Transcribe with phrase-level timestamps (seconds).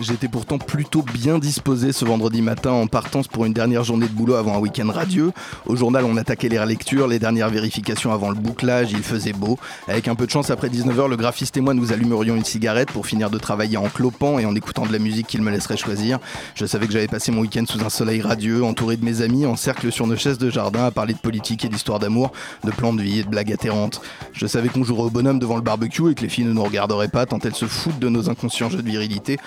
[0.00, 4.12] J'étais pourtant plutôt bien disposé ce vendredi matin en partance pour une dernière journée de
[4.12, 5.32] boulot avant un week-end radieux.
[5.66, 9.58] Au journal, on attaquait les relectures, les dernières vérifications avant le bouclage, il faisait beau.
[9.88, 12.92] Avec un peu de chance, après 19h, le graphiste et moi nous allumerions une cigarette
[12.92, 15.76] pour finir de travailler en clopant et en écoutant de la musique qu'il me laisserait
[15.76, 16.20] choisir.
[16.54, 19.46] Je savais que j'avais passé mon week-end sous un soleil radieux, entouré de mes amis,
[19.46, 22.30] en cercle sur nos chaises de jardin, à parler de politique et d'histoire d'amour,
[22.62, 24.00] de plans de vie et de blagues atterrantes.
[24.32, 26.62] Je savais qu'on jouerait au bonhomme devant le barbecue et que les filles ne nous
[26.62, 29.38] regarderaient pas tant elles se foutent de nos inconscients jeux de virilité,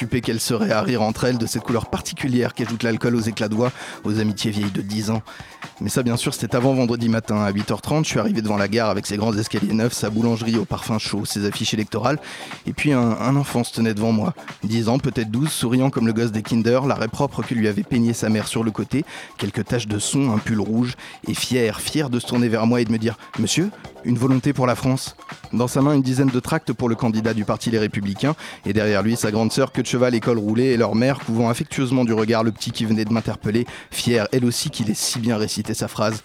[0.00, 3.50] occupées qu'elles seraient à rire entre elles de cette couleur particulière qu'ajoute l'alcool aux éclats
[3.50, 3.70] de voix,
[4.04, 5.20] aux amitiés vieilles de 10 ans.
[5.82, 7.36] Mais ça, bien sûr, c'était avant vendredi matin.
[7.36, 10.56] À 8h30, je suis arrivé devant la gare avec ses grands escaliers neufs, sa boulangerie
[10.56, 12.18] au parfum chaud, ses affiches électorales.
[12.66, 14.32] Et puis un, un enfant se tenait devant moi.
[14.64, 17.82] 10 ans, peut-être 12, souriant comme le gosse des Kinder, l'arrêt propre que lui avait
[17.82, 19.04] peigné sa mère sur le côté,
[19.36, 20.96] quelques taches de son, un pull rouge,
[21.28, 23.70] et fier, fier de se tourner vers moi et de me dire Monsieur,
[24.04, 25.14] une volonté pour la France?
[25.52, 28.34] Dans sa main, une dizaine de tracts pour le candidat du Parti Les Républicains,
[28.64, 32.04] et derrière lui, sa grande sœur, que cheval, école roulée, et leur mère, couvant affectueusement
[32.04, 35.36] du regard le petit qui venait de m'interpeller, fière, elle aussi, qu'il ait si bien
[35.36, 36.22] récité sa phrase.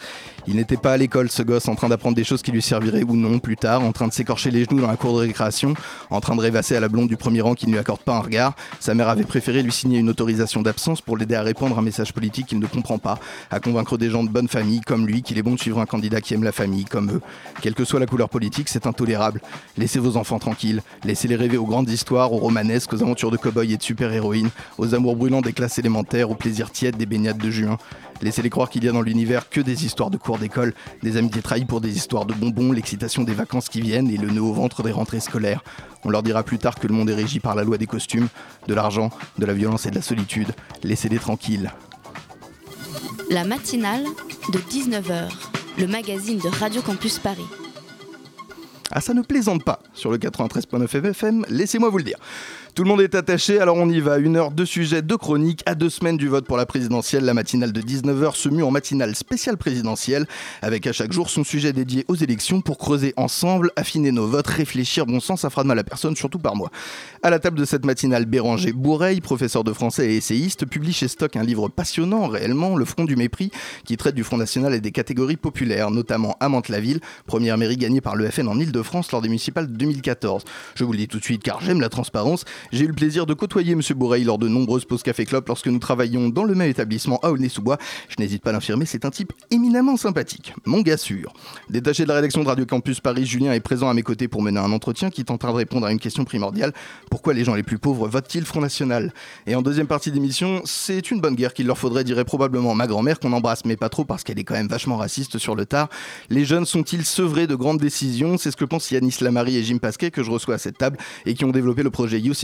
[0.47, 3.03] Il n'était pas à l'école, ce gosse, en train d'apprendre des choses qui lui serviraient
[3.03, 5.73] ou non plus tard, en train de s'écorcher les genoux dans la cour de récréation,
[6.11, 8.15] en train de rêvasser à la blonde du premier rang qui ne lui accorde pas
[8.15, 8.55] un regard.
[8.79, 11.81] Sa mère avait préféré lui signer une autorisation d'absence pour l'aider à répondre à un
[11.81, 15.23] message politique qu'il ne comprend pas, à convaincre des gens de bonne famille comme lui
[15.23, 17.21] qu'il est bon de suivre un candidat qui aime la famille comme eux.
[17.61, 19.41] Quelle que soit la couleur politique, c'est intolérable.
[19.77, 23.65] Laissez vos enfants tranquilles, laissez-les rêver aux grandes histoires, aux romanesques, aux aventures de cow-boys
[23.65, 27.49] et de super-héroïnes, aux amours brûlants des classes élémentaires, aux plaisirs tièdes des baignades de
[27.49, 27.77] juin.
[28.21, 31.41] Laissez-les croire qu'il y a dans l'univers que des histoires de cours d'école, des amitiés
[31.41, 34.53] trahies pour des histoires de bonbons, l'excitation des vacances qui viennent et le nœud au
[34.53, 35.63] ventre des rentrées scolaires.
[36.03, 38.27] On leur dira plus tard que le monde est régi par la loi des costumes,
[38.67, 40.53] de l'argent, de la violence et de la solitude.
[40.83, 41.71] Laissez-les tranquilles.
[43.29, 44.05] La matinale
[44.53, 45.29] de 19h,
[45.77, 47.45] le magazine de Radio Campus Paris.
[48.91, 52.17] Ah, ça ne plaisante pas sur le 93.9 FM, laissez-moi vous le dire.
[52.75, 54.17] Tout le monde est attaché, alors on y va.
[54.17, 57.23] Une heure de sujets, de chroniques, à deux semaines du vote pour la présidentielle.
[57.23, 60.27] La matinale de 19h se mue en matinale spéciale présidentielle,
[60.61, 64.47] avec à chaque jour son sujet dédié aux élections pour creuser ensemble, affiner nos votes,
[64.47, 65.05] réfléchir.
[65.05, 66.69] Bon sang, ça fera de mal à personne, surtout par moi.
[67.23, 71.07] À la table de cette matinale, Béranger Bourreil, professeur de français et essayiste, publie chez
[71.07, 73.51] Stock un livre passionnant, réellement, Le Front du mépris,
[73.85, 78.01] qui traite du Front national et des catégories populaires, notamment à Mantes-la-Ville, première mairie gagnée
[78.01, 80.43] par le FN en Ile-de-France lors des municipales de 2014.
[80.75, 82.43] Je vous le dis tout de suite car j'aime la transparence.
[82.71, 83.81] J'ai eu le plaisir de côtoyer M.
[83.95, 87.77] Bourreil lors de nombreuses pauses café-clope lorsque nous travaillions dans le même établissement à Aulnay-sous-Bois.
[88.09, 90.53] Je n'hésite pas à l'infirmer, c'est un type éminemment sympathique.
[90.65, 91.33] Mon gars sûr.
[91.69, 94.41] Détaché de la rédaction de Radio Campus Paris, Julien est présent à mes côtés pour
[94.41, 96.73] mener un entretien qui tentera de répondre à une question primordiale.
[97.09, 99.13] Pourquoi les gens les plus pauvres votent-ils Front National?
[99.47, 102.87] Et en deuxième partie d'émission, c'est une bonne guerre qu'il leur faudrait, dirait probablement ma
[102.87, 105.65] grand-mère, qu'on embrasse, mais pas trop parce qu'elle est quand même vachement raciste sur le
[105.65, 105.89] tard.
[106.29, 108.37] Les jeunes sont-ils sevrés de grandes décisions?
[108.37, 110.97] C'est ce que pensent Yanis Lamary et Jim Pasquet que je reçois à cette table
[111.25, 112.43] et qui ont développé le projet Youth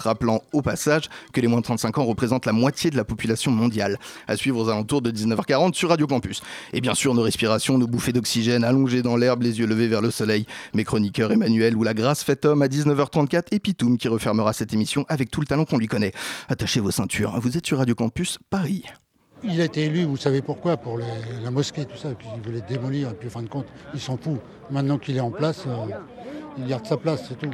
[0.00, 3.50] Rappelant au passage que les moins de 35 ans représentent la moitié de la population
[3.50, 3.98] mondiale.
[4.28, 6.42] À suivre aux alentours de 19h40 sur Radio Campus.
[6.72, 10.00] Et bien sûr, nos respirations, nos bouffées d'oxygène allongées dans l'herbe, les yeux levés vers
[10.00, 10.46] le soleil.
[10.74, 14.72] Mes chroniqueurs Emmanuel ou la grâce faite homme à 19h34 et Pitoum qui refermera cette
[14.72, 16.12] émission avec tout le talent qu'on lui connaît.
[16.48, 18.84] Attachez vos ceintures, vous êtes sur Radio Campus Paris.
[19.42, 23.08] Il a été élu, vous savez pourquoi, pour la mosquée, tout ça, qu'il voulait démolir,
[23.10, 24.38] et puis en fin de compte, il s'en fout.
[24.70, 25.86] Maintenant qu'il est en place, euh,
[26.58, 27.48] il garde sa place, c'est tout.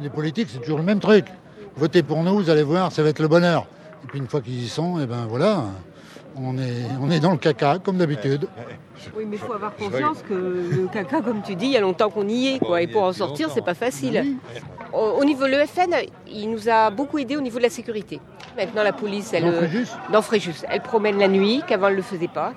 [0.00, 1.26] Les politiques, c'est toujours le même truc.
[1.76, 3.66] Votez pour nous, vous allez voir, ça va être le bonheur.
[4.04, 5.64] Et puis une fois qu'ils y sont, et ben voilà,
[6.36, 8.48] on est, on est dans le caca, comme d'habitude.
[9.16, 11.80] Oui, mais il faut avoir conscience que le caca, comme tu dis, il y a
[11.80, 12.58] longtemps qu'on y est.
[12.58, 14.36] Quoi, et pour en sortir, c'est pas facile.
[14.92, 15.94] Au, au niveau de l'EFN,
[16.26, 18.20] il nous a beaucoup aidé au niveau de la sécurité.
[18.56, 19.44] Maintenant, la police, elle.
[19.44, 20.64] Dans euh, Fréjus dans Fréjus.
[20.70, 22.54] Elle promène la nuit, qu'avant, elle ne le faisait pas.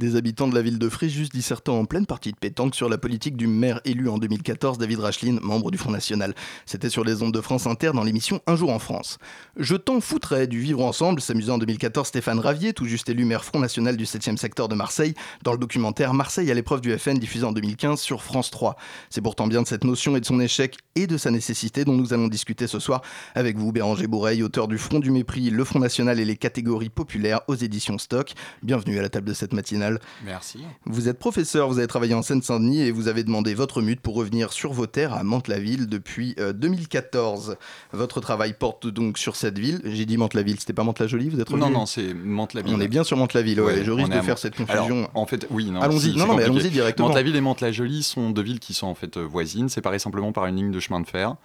[0.00, 2.96] Des habitants de la ville de Fréjus dissertant en pleine partie de pétanque sur la
[2.96, 6.34] politique du maire élu en 2014, David Racheline, membre du Front National.
[6.64, 9.18] C'était sur les ondes de France Inter dans l'émission Un jour en France.
[9.58, 13.44] Je t'en foutrais du vivre ensemble, s'amusant en 2014 Stéphane Ravier, tout juste élu maire
[13.44, 15.12] Front National du 7e secteur de Marseille,
[15.42, 18.76] dans le documentaire Marseille à l'épreuve du FN diffusé en 2015 sur France 3.
[19.10, 21.92] C'est pourtant bien de cette notion et de son échec et de sa nécessité dont
[21.92, 23.02] nous allons discuter ce soir
[23.34, 26.88] avec vous, Béranger Bourreil, auteur du Front du mépris, le Front National et les catégories
[26.88, 28.32] populaires aux éditions Stock.
[28.62, 29.89] Bienvenue à la table de cette matinale.
[30.24, 30.60] Merci.
[30.86, 34.14] Vous êtes professeur, vous avez travaillé en Seine-Saint-Denis et vous avez demandé votre mute pour
[34.14, 37.56] revenir sur vos terres à Mantes-la-Ville depuis euh, 2014.
[37.92, 39.80] Votre travail porte donc sur cette ville.
[39.84, 41.72] J'ai dit Mantes-la-Ville, c'était pas Mantes-la-Jolie, vous êtes Non, revenu?
[41.74, 42.74] Non, c'est Mantes-la-Ville.
[42.74, 45.08] On est bien sur Mantes-la-Ville, ouais, Ouais, je risque de faire cette Alors, confusion.
[45.14, 45.80] en fait, oui, non.
[45.80, 47.08] Allons-y, si, non, non, mais allons-y directement.
[47.08, 50.46] Mantes-la-Ville et Mantes-la-Jolie sont deux villes qui sont en fait euh, voisines, séparées simplement par
[50.46, 51.36] une ligne de chemin de fer.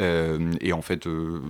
[0.00, 1.40] Euh, et en fait, euh,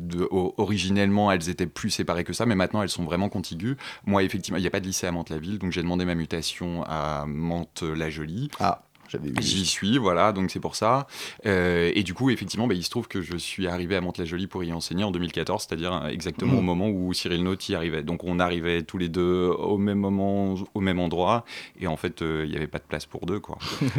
[0.00, 3.76] de- originellement, elles étaient plus séparées que ça, mais maintenant, elles sont vraiment contiguës.
[4.06, 6.84] Moi, effectivement, il n'y a pas de lycée à Mantes-la-Ville, donc j'ai demandé ma mutation
[6.86, 8.48] à Mantes-la-Jolie.
[8.60, 9.34] Ah, j'avais vu.
[9.40, 11.06] J'y suis, voilà, donc c'est pour ça.
[11.46, 14.46] Euh, et du coup, effectivement, bah, il se trouve que je suis arrivé à Mantes-la-Jolie
[14.46, 16.58] pour y enseigner en 2014, c'est-à-dire exactement Mhm.
[16.58, 18.02] au moment où Cyril Naut y arrivait.
[18.02, 21.44] Donc on arrivait tous les deux au même moment, au même endroit,
[21.78, 23.58] et en fait, euh, il n'y avait pas de place pour deux, quoi.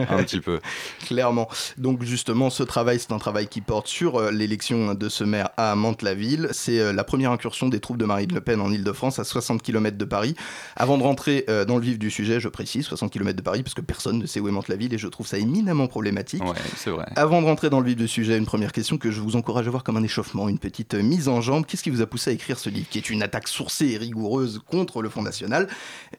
[0.10, 0.60] Un petit peu.
[1.06, 1.48] Clairement.
[1.78, 5.50] Donc justement, ce travail, c'est un travail qui porte sur euh, l'élection de ce maire
[5.58, 6.48] à Mantes-la-Ville.
[6.52, 9.62] C'est euh, la première incursion des troupes de Marine Le Pen en Ile-de-France, à 60
[9.62, 10.36] km de Paris.
[10.76, 13.64] Avant de rentrer euh, dans le vif du sujet, je précise, 60 km de Paris,
[13.64, 16.44] parce que personne ne sait où est Mantes-la-Ville, et je trouve ça éminemment problématique.
[16.44, 17.06] Ouais, c'est vrai.
[17.16, 19.68] Avant de rentrer dans le vif du sujet, une première question que je vous encourage
[19.68, 21.66] à voir comme un échauffement, une petite euh, mise en jambe.
[21.66, 23.98] Qu'est-ce qui vous a poussé à écrire ce livre, qui est une attaque sourcée et
[23.98, 25.68] rigoureuse contre le Front National?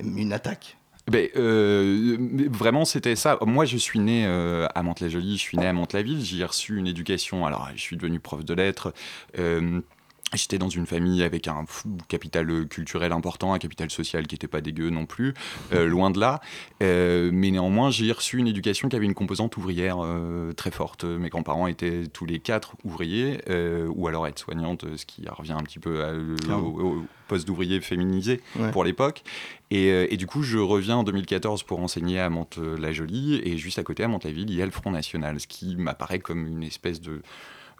[0.02, 0.76] Une attaque
[1.11, 2.17] Ben, euh,
[2.50, 3.38] vraiment, c'était ça.
[3.46, 6.76] Moi, je suis né euh, à Mantes-la-Jolie, je suis né à Mantes-la-Ville, j'y ai reçu
[6.76, 7.46] une éducation.
[7.46, 8.93] Alors, je suis devenu prof de lettres.
[9.38, 9.81] euh,
[10.34, 11.64] J'étais dans une famille avec un
[12.08, 15.34] capital culturel important, un capital social qui n'était pas dégueu non plus,
[15.75, 16.40] euh, loin de là.
[16.82, 21.05] Euh, mais néanmoins, j'ai reçu une éducation qui avait une composante ouvrière euh, très forte.
[21.05, 25.62] Mes grands-parents étaient tous les quatre ouvriers, euh, ou alors aides-soignantes, ce qui revient un
[25.62, 26.14] petit peu à-
[26.56, 28.70] au, au poste d'ouvrier féminisé Ouais.
[28.70, 29.23] pour l'époque.
[29.70, 33.78] Et, euh, et du coup, je reviens en 2014 pour enseigner à Mantes-la-Jolie, et juste
[33.78, 36.62] à côté, à Mantes-la-Ville, il y a le Front National, ce qui m'apparaît comme une
[36.62, 37.20] espèce de,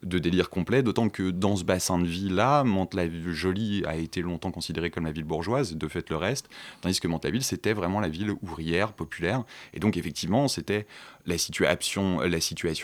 [0.03, 4.91] de délire complet, d'autant que dans ce bassin de vie-là, Mantes-la-Jolie a été longtemps considérée
[4.91, 6.49] comme la ville bourgeoise, de fait le reste,
[6.81, 9.45] tandis que Mantes-la-Ville, c'était vraiment la ville ouvrière, populaire,
[9.75, 10.87] et donc effectivement, c'était
[11.27, 12.21] la, situation,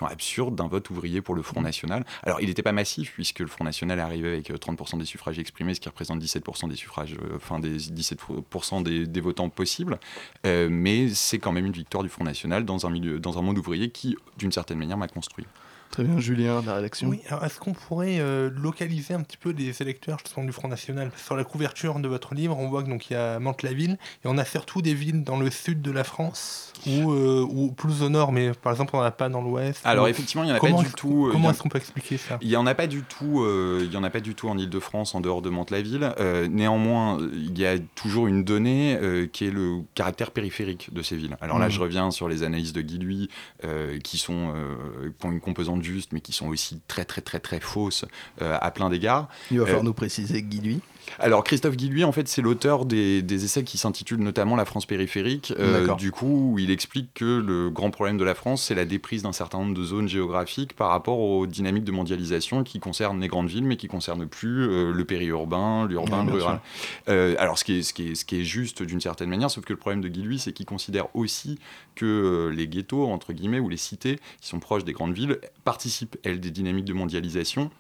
[0.06, 2.05] absurde d'un vote ouvrier pour le Front National.
[2.23, 5.38] Alors, il n'était pas massif, puisque le Front National arrivé avec euh, 30% des suffrages
[5.38, 9.99] exprimés, ce qui représente 17% des suffrages, euh, enfin des 17% des, des votants possibles,
[10.47, 13.43] Euh, mais c'est quand même une victoire du Front National dans un, milieu, dans un
[13.43, 15.47] monde ouvrier qui, d'une certaine manière, m'a construit.
[15.90, 17.08] Très bien, Julien, de la rédaction.
[17.08, 20.69] Oui, alors est-ce qu'on pourrait euh, localiser un petit peu les électeurs justement du Front
[20.69, 21.11] National?
[21.17, 23.93] Sur la couverture de votre livre, on voit que donc il y a Mantes-la-Ville
[24.25, 27.73] et on a surtout des villes dans le sud de la France ou, euh, ou
[27.73, 29.81] plus au nord, mais par exemple on n'en a pas dans l'ouest.
[29.85, 31.26] Alors ou- effectivement, il n'y en a comment pas du tout.
[31.26, 32.38] euh, Comment en- est-ce qu'on peut expliquer ça?
[32.43, 33.43] Il n'y en a pas du tout.
[33.43, 36.12] euh, il y en a pas du tout en Île-de-France, en dehors de Mantes-la-Ville.
[36.20, 41.02] Euh, néanmoins, il y a toujours une donnée euh, qui est le caractère périphérique de
[41.02, 41.37] ces villes.
[41.40, 41.73] Alors là, Mhm.
[41.73, 43.29] je reviens sur les analyses de Guy
[43.64, 47.20] euh, qui sont euh, qui ont une composante juste, mais qui sont aussi très très
[47.20, 48.04] très très fausses
[48.42, 49.28] euh, à plein d'égards.
[49.50, 50.80] Il va falloir Euh, nous préciser, Guy, lui.
[51.19, 54.87] Alors Christophe Guilluy, en fait, c'est l'auteur des, des essais qui s'intitulent notamment La France
[54.87, 55.52] périphérique.
[55.58, 58.84] Euh, du coup, où il explique que le grand problème de la France, c'est la
[58.84, 63.20] déprise d'un certain nombre de zones géographiques par rapport aux dynamiques de mondialisation qui concernent
[63.20, 66.60] les grandes villes, mais qui concernent plus euh, le périurbain, l'urbain, Ouais, le rural.
[67.08, 69.50] Euh, alors, ce qui est, ce qui est, ce qui est juste d'une certaine manière,
[69.50, 71.58] sauf que le problème de Guilluy, c'est qu'il considère aussi
[71.94, 76.16] que les ghettos, entre guillemets, ou les cités qui sont proches des grandes villes, participent,
[76.22, 77.70] elles, des dynamiques de mondialisation.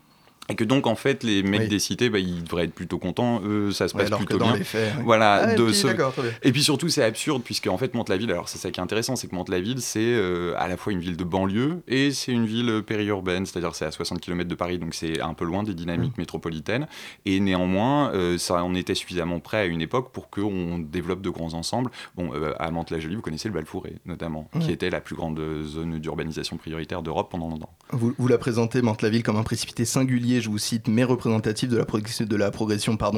[0.50, 1.68] Et que donc, en fait, les mecs Oui.
[1.68, 3.42] des cités, bah, ils devraient être plutôt contents.
[3.44, 4.56] Eux, ça se Ouais, passe que plutôt dans bien.
[4.56, 4.92] les faits.
[4.96, 5.02] oui.
[5.04, 6.10] Voilà, Ah, de ce- bien.
[6.42, 9.14] Et puis surtout, c'est absurde, puisque en fait, Mantes-la-Ville, alors c'est ça qui est intéressant,
[9.14, 12.46] c'est que Mantes-la-Ville, c'est euh, à la fois une ville de banlieue et c'est une
[12.46, 15.74] ville périurbaine, c'est-à-dire c'est à 60 km de Paris, donc c'est un peu loin des
[15.74, 16.20] dynamiques Mmh.
[16.22, 16.86] métropolitaines.
[17.26, 21.28] Et néanmoins, euh, ça en était suffisamment prêt à une époque pour qu'on développe de
[21.30, 21.90] grands ensembles.
[22.16, 24.72] Bon, euh, à Mantes-la-Jolie, vous connaissez le Balfouré, notamment, qui Ouais.
[24.72, 27.74] était la plus grande zone d'urbanisation prioritaire d'Europe pendant longtemps.
[27.92, 31.76] Vous, vous la présentez, Mantes-la-Ville, comme un précipité singulier, je vous cite, mais représentatif de
[31.76, 32.24] la, progression-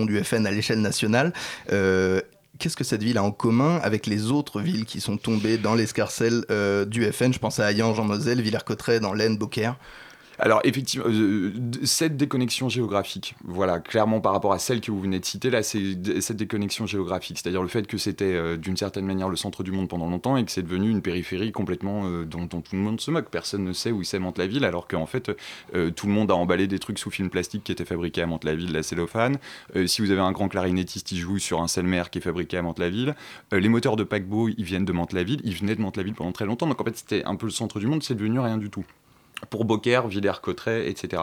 [0.06, 1.32] du FN à l'échelle nationale.
[1.72, 2.20] Euh,
[2.58, 5.74] Qu'est-ce que cette ville a en commun avec les autres villes qui sont tombées dans
[5.74, 9.76] l'escarcelle euh, du FN Je pense à Hayange en Moselle, Villers-Cotterêts dans l'Aisne, Beaucaire.
[10.42, 11.52] Alors effectivement, euh,
[11.84, 15.62] cette déconnexion géographique, voilà, clairement par rapport à celle que vous venez de citer, là,
[15.62, 19.62] c'est cette déconnexion géographique, c'est-à-dire le fait que c'était euh, d'une certaine manière le centre
[19.62, 22.78] du monde pendant longtemps et que c'est devenu une périphérie complètement euh, dont, tout le
[22.78, 23.28] monde se moque.
[23.28, 25.30] Personne ne sait où c'est Mantes-la-Ville, alors qu'en fait,
[25.94, 28.72] tout le monde a emballé des trucs sous film plastique qui étaient fabriqués à Mantes-la-Ville,
[28.72, 29.36] la cellophane.
[29.86, 32.62] Si vous avez un grand clarinettiste, il joue sur un Selmer qui est fabriqué à
[32.62, 33.14] Mantes-la-Ville.
[33.52, 36.66] Les moteurs de paquebot, ils viennent de Mantes-la-Ville, ils venaient de Mantes-la-Ville pendant très longtemps,
[36.66, 38.84] donc en fait, c'était un peu le centre du monde, c'est devenu rien du tout.
[39.48, 41.22] Pour Beaucaire, Villers-Cotterêts, etc.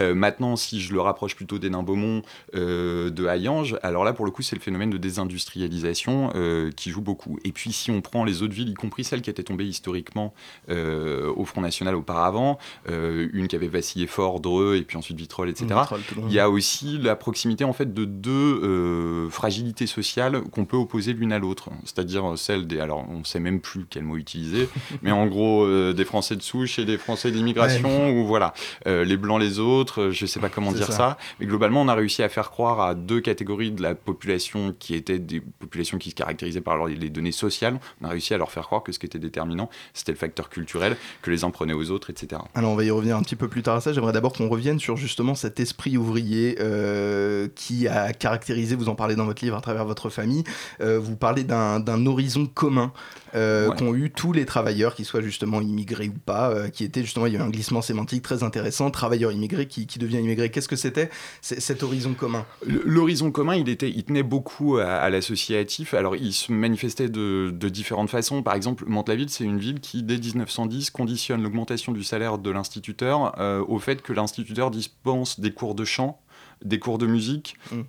[0.00, 2.22] Euh, maintenant, si je le rapproche plutôt d'Hénin-Beaumont,
[2.54, 6.90] euh, de Hayange, alors là, pour le coup, c'est le phénomène de désindustrialisation euh, qui
[6.90, 7.38] joue beaucoup.
[7.44, 10.34] Et puis, si on prend les autres villes, y compris celles qui étaient tombées historiquement
[10.68, 15.80] au Front National auparavant, une qui avait vacillé fort, Dreux, et puis ensuite Vitrolles, etc.,
[16.28, 21.12] il y a aussi la proximité, en fait, de deux fragilités sociales qu'on peut opposer
[21.12, 21.70] l'une à l'autre.
[21.84, 22.80] C'est-à-dire celle des...
[22.80, 24.68] Alors, on ne sait même plus quel mot utiliser,
[25.02, 28.54] mais en gros, des Français de souche et des Français d'immigration, ou voilà,
[28.86, 31.18] les Blancs les autres, euh, je ne sais pas comment dire ça.
[31.38, 34.94] mais globalement, on a réussi à faire croire à deux catégories de la population qui
[34.94, 37.80] étaient des populations qui se caractérisaient par les données sociales.
[38.00, 40.48] On a réussi à leur faire croire que ce qui était déterminant, c'était le facteur
[40.48, 42.42] culturel, que les uns prenaient aux autres, etc.
[42.54, 43.92] Alors, on va y revenir un petit peu plus tard à ça.
[43.92, 48.94] J'aimerais d'abord qu'on revienne sur justement cet esprit ouvrier euh, qui a caractérisé, vous en
[48.94, 50.44] parlez dans votre livre à travers votre famille,
[50.80, 52.92] euh, vous parlez d'un horizon commun
[53.32, 57.34] qu'ont eu tous les travailleurs, qu'ils soient justement immigrés ou pas, qui était justement, il
[57.34, 60.50] y a eu un glissement sémantique très intéressant, travailleurs immigrés qui qui, devient immigré.
[60.50, 61.10] Qu'est-ce que c'était
[61.42, 62.46] cet horizon commun?
[62.66, 65.94] L'horizon commun, il, était, il tenait beaucoup à, l'associatif.
[65.94, 68.42] Alors, il se manifestait de, différentes façons.
[68.42, 73.38] Par exemple, Mantes-la-Ville, c'est une ville qui, dès 1910, conditionne l'augmentation du salaire de l'instituteur
[73.38, 76.20] euh, au fait que l'instituteur dispense des cours de chant,
[76.64, 77.80] des cours de musique, mmh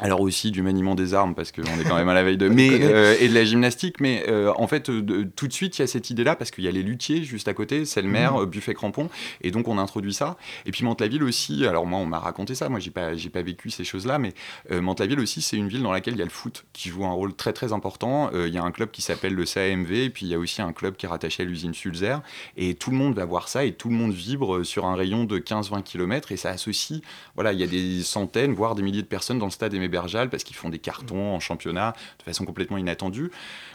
[0.00, 2.48] alors aussi du maniement des armes parce qu'on est quand même à la veille de
[2.50, 5.84] mais euh, et de la gymnastique mais euh, en fait tout de suite il y
[5.84, 8.08] a cette idée là parce qu'il y a les luthiers juste à côté c'est le
[8.08, 8.46] maire mmh.
[8.46, 9.08] buffet crampon
[9.42, 10.36] et donc on introduit ça.
[10.66, 13.42] Et puis Mantes-la-Ville aussi alors moi on m'a raconté ça moi j'ai pas j'ai pas
[13.42, 14.32] vécu ces choses là mais
[14.70, 17.04] euh, Mantes-la-Ville aussi c'est une ville dans laquelle il y a le foot qui joue
[17.04, 18.30] un rôle très très important.
[18.32, 20.62] Il y a un club qui s'appelle le CAMV et puis il y a aussi
[20.62, 22.20] un club qui est rattaché à l'usine Sulzer
[22.56, 25.24] et tout le monde va voir ça et tout le monde vibre sur un rayon
[25.24, 27.00] de 15-20 km et ça associe
[27.34, 30.28] voilà il y a des centaines voire des milliers de personnes dans le stade Aimé
[30.30, 33.30] parce qu'ils font des cartons en championnat de façon complètement inattendue.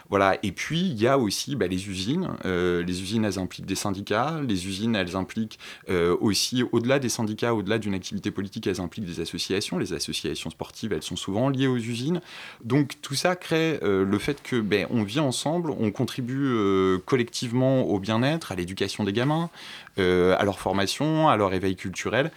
[0.08, 0.38] Voilà.
[0.42, 2.30] Et puis, il y a aussi bah, les usines.
[2.44, 4.40] Euh, les usines, elles impliquent des syndicats.
[4.46, 5.58] Les usines, elles impliquent
[5.88, 9.78] euh, aussi, au-delà des syndicats, au-delà d'une activité politique, elles impliquent des associations.
[9.78, 12.20] Les associations sportives, elles sont souvent liées aux usines.
[12.64, 16.36] Donc, tout ça crée euh, le fait que ben, on vit ensemble, on contribue
[17.04, 19.50] collectivement au bien-être, à l'éducation des gamins,
[19.98, 22.30] à leur formation, à leur éveil culturel.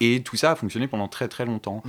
[0.00, 1.82] Et tout ça a fonctionné pendant très très longtemps.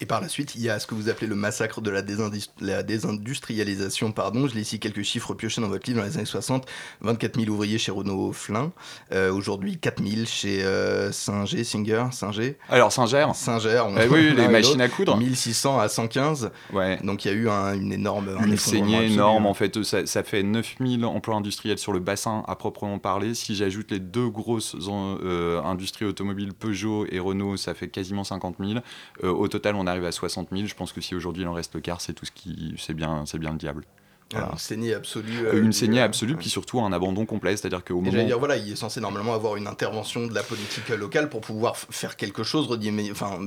[0.00, 2.82] Et par la suite, il y a ce que vous appelez le massacre de la,
[2.82, 4.12] désindustrialisation.
[4.12, 4.46] Pardon.
[4.46, 6.66] Je lis ici quelques chiffres piochés dans votre livre dans les années 60.
[7.00, 8.70] 24 000 ouvriers chez Renault Flin.
[9.12, 12.56] Euh, aujourd'hui, 4 000 chez euh, Singer, Singer, Singer.
[12.68, 13.82] Alors Singer Singer.
[13.86, 13.96] On...
[13.98, 15.16] Eh oui, les machines à coudre.
[15.16, 16.52] 1600 à 115.
[16.72, 16.98] Ouais.
[17.02, 18.38] Donc il y a eu une énorme...
[18.46, 19.46] une saignée énorme.
[19.46, 23.34] En fait, ça, ça, fait 9 000 emplois industriels sur le bassin à proprement parler.
[23.34, 28.58] Si j'ajoute les deux grosses euh, industries automobiles, Peugeot et Renault, ça fait quasiment 50
[28.60, 28.78] 000.
[29.24, 30.66] au total, on arrive à 60 000.
[30.66, 32.94] Je pense que si aujourd'hui il en reste le quart, c'est tout ce qui, c'est
[32.94, 33.84] bien, c'est bien le diable.
[34.32, 34.50] Voilà.
[34.52, 35.46] Une saignée absolue.
[35.46, 37.56] Euh, une saignée absolue, puis surtout un abandon complet.
[37.56, 38.24] C'est-à-dire qu'au moment.
[38.24, 41.76] dire, voilà, il est censé normalement avoir une intervention de la politique locale pour pouvoir
[41.76, 42.68] faire quelque chose,
[43.10, 43.38] enfin,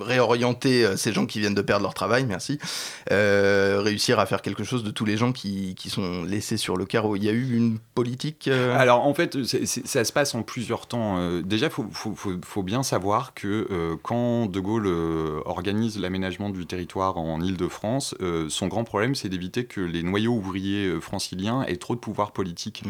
[0.00, 2.58] réorienter euh, ces gens qui viennent de perdre leur travail, merci.
[3.12, 6.76] Euh, réussir à faire quelque chose de tous les gens qui, qui, sont laissés sur
[6.76, 7.14] le carreau.
[7.14, 8.48] Il y a eu une politique.
[8.48, 11.40] Alors, en fait, ça se passe en plusieurs temps.
[11.42, 14.88] déjà, il faut, faut, faut, bien savoir que quand De Gaulle
[15.44, 18.14] organise l'aménagement du territoire en Ile-de-France,
[18.48, 22.32] son grand problème, c'est d'éviter que les noyau ouvrier euh, francilien ait trop de pouvoir
[22.32, 22.82] politique.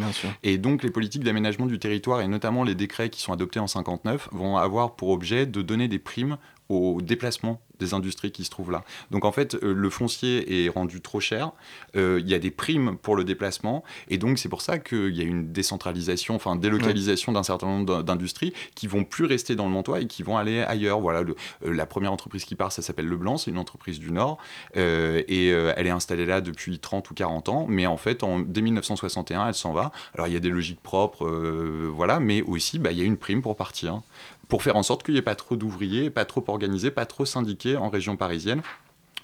[0.42, 3.66] Et donc les politiques d'aménagement du territoire, et notamment les décrets qui sont adoptés en
[3.66, 8.50] 59, vont avoir pour objet de donner des primes aux déplacements des industries qui se
[8.50, 8.84] trouvent là.
[9.10, 11.52] Donc en fait, euh, le foncier est rendu trop cher,
[11.96, 15.14] euh, il y a des primes pour le déplacement, et donc c'est pour ça qu'il
[15.14, 19.66] y a une décentralisation, enfin délocalisation d'un certain nombre d'industries qui vont plus rester dans
[19.66, 21.00] le Montois et qui vont aller ailleurs.
[21.00, 21.34] Voilà, euh,
[21.72, 24.38] la première entreprise qui part, ça s'appelle Leblanc, c'est une entreprise du Nord,
[24.74, 28.62] et elle est installée là depuis 30 ou 40 ans, mais en fait, en, dès
[28.62, 29.92] 1961, elle s'en va.
[30.14, 31.26] Alors il y a des logiques propres,
[31.92, 34.00] voilà, mais aussi, bah, il y a une prime pour partir
[34.48, 37.24] pour faire en sorte qu'il n'y ait pas trop d'ouvriers, pas trop organisés, pas trop
[37.24, 38.62] syndiqués en région parisienne.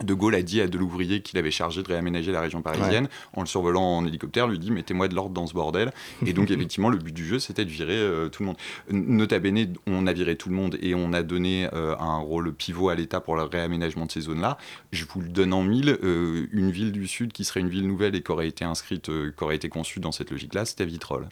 [0.01, 3.09] De Gaulle a dit à de l'ouvrier qu'il avait chargé de réaménager la région parisienne,
[3.35, 5.93] en le survolant en hélicoptère, lui dit mettez-moi de l'ordre dans ce bordel.
[6.27, 8.57] Et donc effectivement, le but du jeu, c'était de virer euh, tout le monde.
[8.91, 12.55] Nota bene, on a viré tout le monde et on a donné euh, un rôle
[12.55, 14.57] pivot à l'État pour le réaménagement de ces zones-là.
[14.93, 17.87] Je vous le donne en mille, euh, une ville du Sud qui serait une ville
[17.87, 21.29] nouvelle et qui aurait été inscrite, qui aurait été conçue dans cette logique-là, c'était Vitrolles.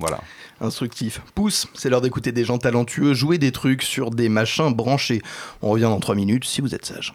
[0.00, 0.20] Voilà.
[0.60, 1.20] Instructif.
[1.34, 5.22] Pouce, c'est l'heure d'écouter des gens talentueux jouer des trucs sur des machins branchés.
[5.62, 7.14] On revient dans 3 minutes si vous êtes sage.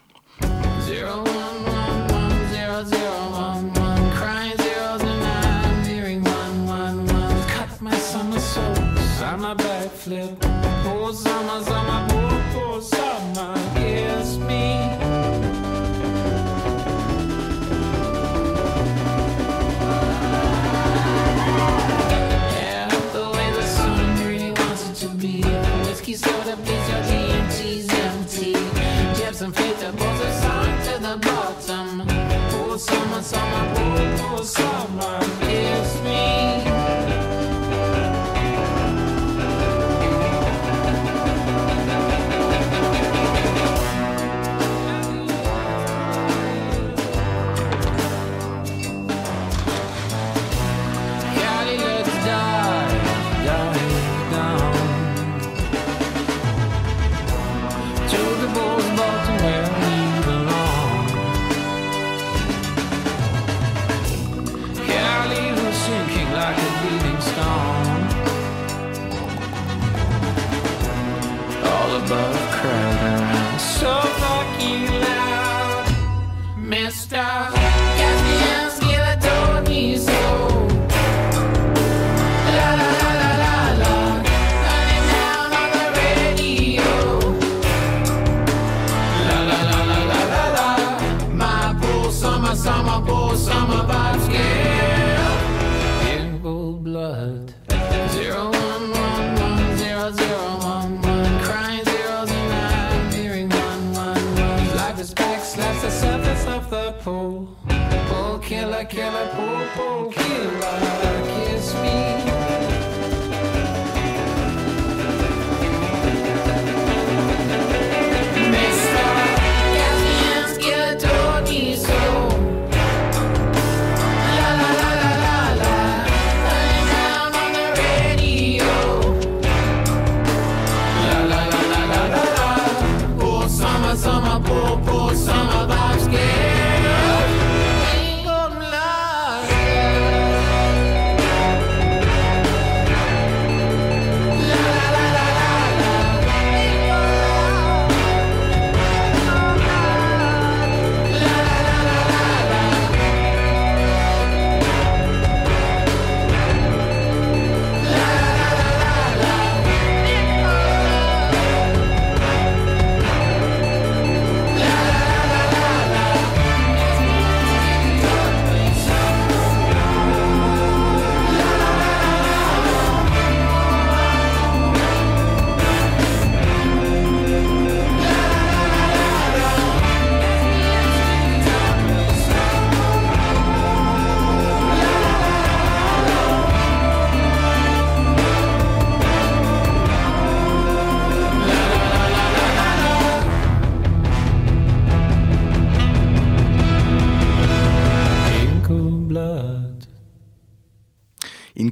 [33.26, 33.74] summer,
[34.38, 35.25] oh, summer.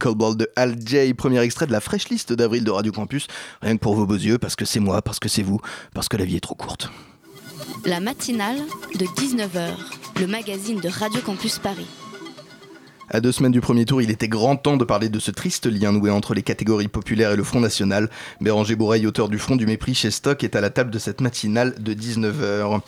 [0.04, 2.92] In Cold Ball de Al J, premier extrait de la fraîche liste d'avril de Radio
[2.92, 3.28] Campus.
[3.62, 5.62] Rien que pour vos beaux yeux, parce que c'est moi, parce que c'est vous,
[5.94, 6.90] parce que la vie est trop courte.
[7.86, 8.58] La matinale
[8.96, 9.70] de 19h,
[10.20, 11.88] le magazine de Radio Campus Paris.
[13.10, 15.66] À deux semaines du premier tour, il était grand temps de parler de ce triste
[15.66, 18.10] lien noué entre les catégories populaires et le Front National.
[18.42, 21.22] Béranger Bourreil, auteur du Front du Mépris chez Stock, est à la table de cette
[21.22, 22.80] matinale de 19h.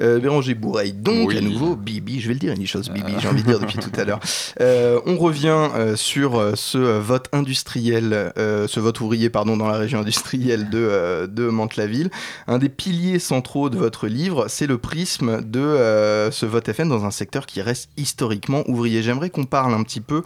[0.00, 3.28] Euh, Béranger Bourreil, donc à nouveau, Bibi, je vais le dire une chose, Bibi, j'ai
[3.28, 4.20] envie de dire depuis tout à l'heure.
[4.60, 9.78] Euh, on revient euh, sur euh, ce vote industriel, ce vote ouvrier, pardon, dans la
[9.78, 12.10] région industrielle de, de Mantes-la-Ville.
[12.46, 17.04] Un des piliers centraux de votre livre, c'est le prisme de ce vote FN dans
[17.04, 19.02] un secteur qui reste historiquement ouvrier.
[19.02, 20.22] J'aimerais qu'on parle un petit peu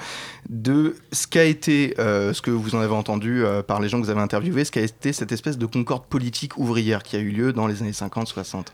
[0.49, 3.99] de ce qu'a été, euh, ce que vous en avez entendu euh, par les gens
[4.01, 7.18] que vous avez interviewés, ce qu'a été cette espèce de concorde politique ouvrière qui a
[7.18, 8.66] eu lieu dans les années 50-60.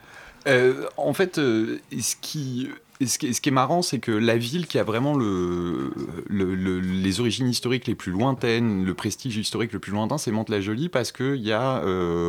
[0.47, 2.69] Euh, en fait, ce qui.
[3.03, 5.91] Ce qui, est, marrant, c'est que la ville qui a vraiment le,
[6.29, 10.31] le- le- les origines historiques les plus lointaines, le prestige historique le plus lointain, c'est
[10.31, 11.83] Mantes-la-Jolie parce qu'il y a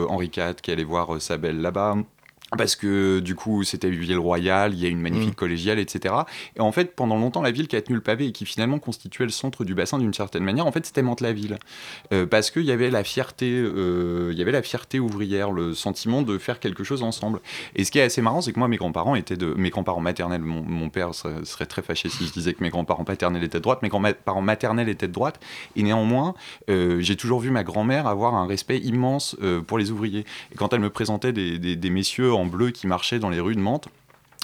[0.07, 1.97] Henri IV qui allait voir sa belle là-bas.
[2.57, 6.13] Parce que du coup, c'était une ville royale, il y a une magnifique collégiale, etc.
[6.57, 8.77] Et en fait, pendant longtemps, la ville qui a tenu le pavé et qui finalement
[8.77, 11.57] constituait le centre du bassin d'une certaine manière, en fait, c'était Mantes-la-Ville.
[12.11, 15.73] Euh, parce qu'il y avait la fierté, euh, il y avait la fierté ouvrière, le
[15.73, 17.39] sentiment de faire quelque chose ensemble.
[17.77, 20.01] Et ce qui est assez marrant, c'est que moi, mes grands-parents étaient de, mes grands-parents
[20.01, 23.43] maternels, mon, mon père serait, serait très fâché si je disais que mes grands-parents paternels
[23.45, 25.39] étaient de droite, mes grands-parents maternels étaient de droite,
[25.77, 26.33] et néanmoins,
[26.69, 29.37] euh, j'ai toujours vu ma grand-mère avoir un respect immense
[29.67, 30.25] pour les ouvriers.
[30.51, 33.39] Et quand elle me présentait des, des- des messieurs en bleu qui marchaient dans les
[33.39, 33.87] rues de Mantes,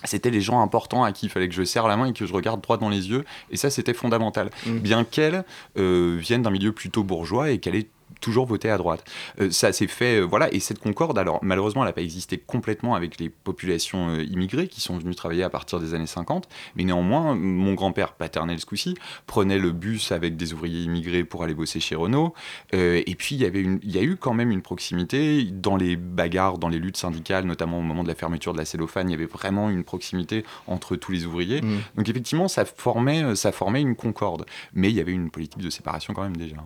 [0.04, 2.26] c'était les gens importants à qui il fallait que je serre la main et que
[2.26, 3.26] je regarde droit dans les yeux.
[3.50, 4.52] Et ça, c'était fondamental.
[4.66, 5.44] Bien qu'elle
[5.78, 7.88] euh, vienne d'un milieu plutôt bourgeois et qu'elle ait
[8.22, 9.04] toujours voté à droite.
[9.40, 12.38] Euh, ça s'est fait, euh, voilà, et cette concorde, alors malheureusement, elle n'a pas existé
[12.38, 16.48] complètement avec les populations euh, immigrées qui sont venues travailler à partir des années 50,
[16.76, 21.44] mais néanmoins, mon grand-père paternel ce coup-ci prenait le bus avec des ouvriers immigrés pour
[21.44, 22.34] aller bosser chez Renault,
[22.74, 25.76] et puis il y, avait une, il y a eu quand même une proximité dans
[25.76, 29.10] les bagarres, dans les luttes syndicales, notamment au moment de la fermeture de la cellophane,
[29.10, 31.62] il y avait vraiment une proximité entre tous les ouvriers.
[31.62, 31.80] Mm.
[31.96, 35.70] Donc effectivement, ça formait, ça formait une concorde, mais il y avait une politique de
[35.70, 36.58] séparation quand même déjà.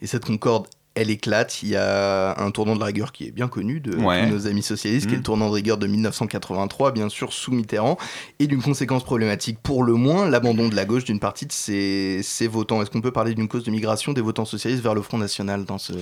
[0.00, 0.66] Et cette concorde,
[1.00, 1.62] elle éclate.
[1.62, 4.24] Il y a un tournant de la rigueur qui est bien connu de Ouais.
[4.26, 5.24] tous nos amis socialistes, qui est le Mm.
[5.24, 7.96] tournant de rigueur de 1983, bien sûr, sous Mitterrand,
[8.38, 12.20] et d'une conséquence problématique pour le moins, l'abandon de la gauche d'une partie de ses,
[12.22, 12.82] ses votants.
[12.82, 15.64] Est-ce qu'on peut parler d'une cause de migration des votants socialistes vers le Front National
[15.64, 15.92] dans, ce,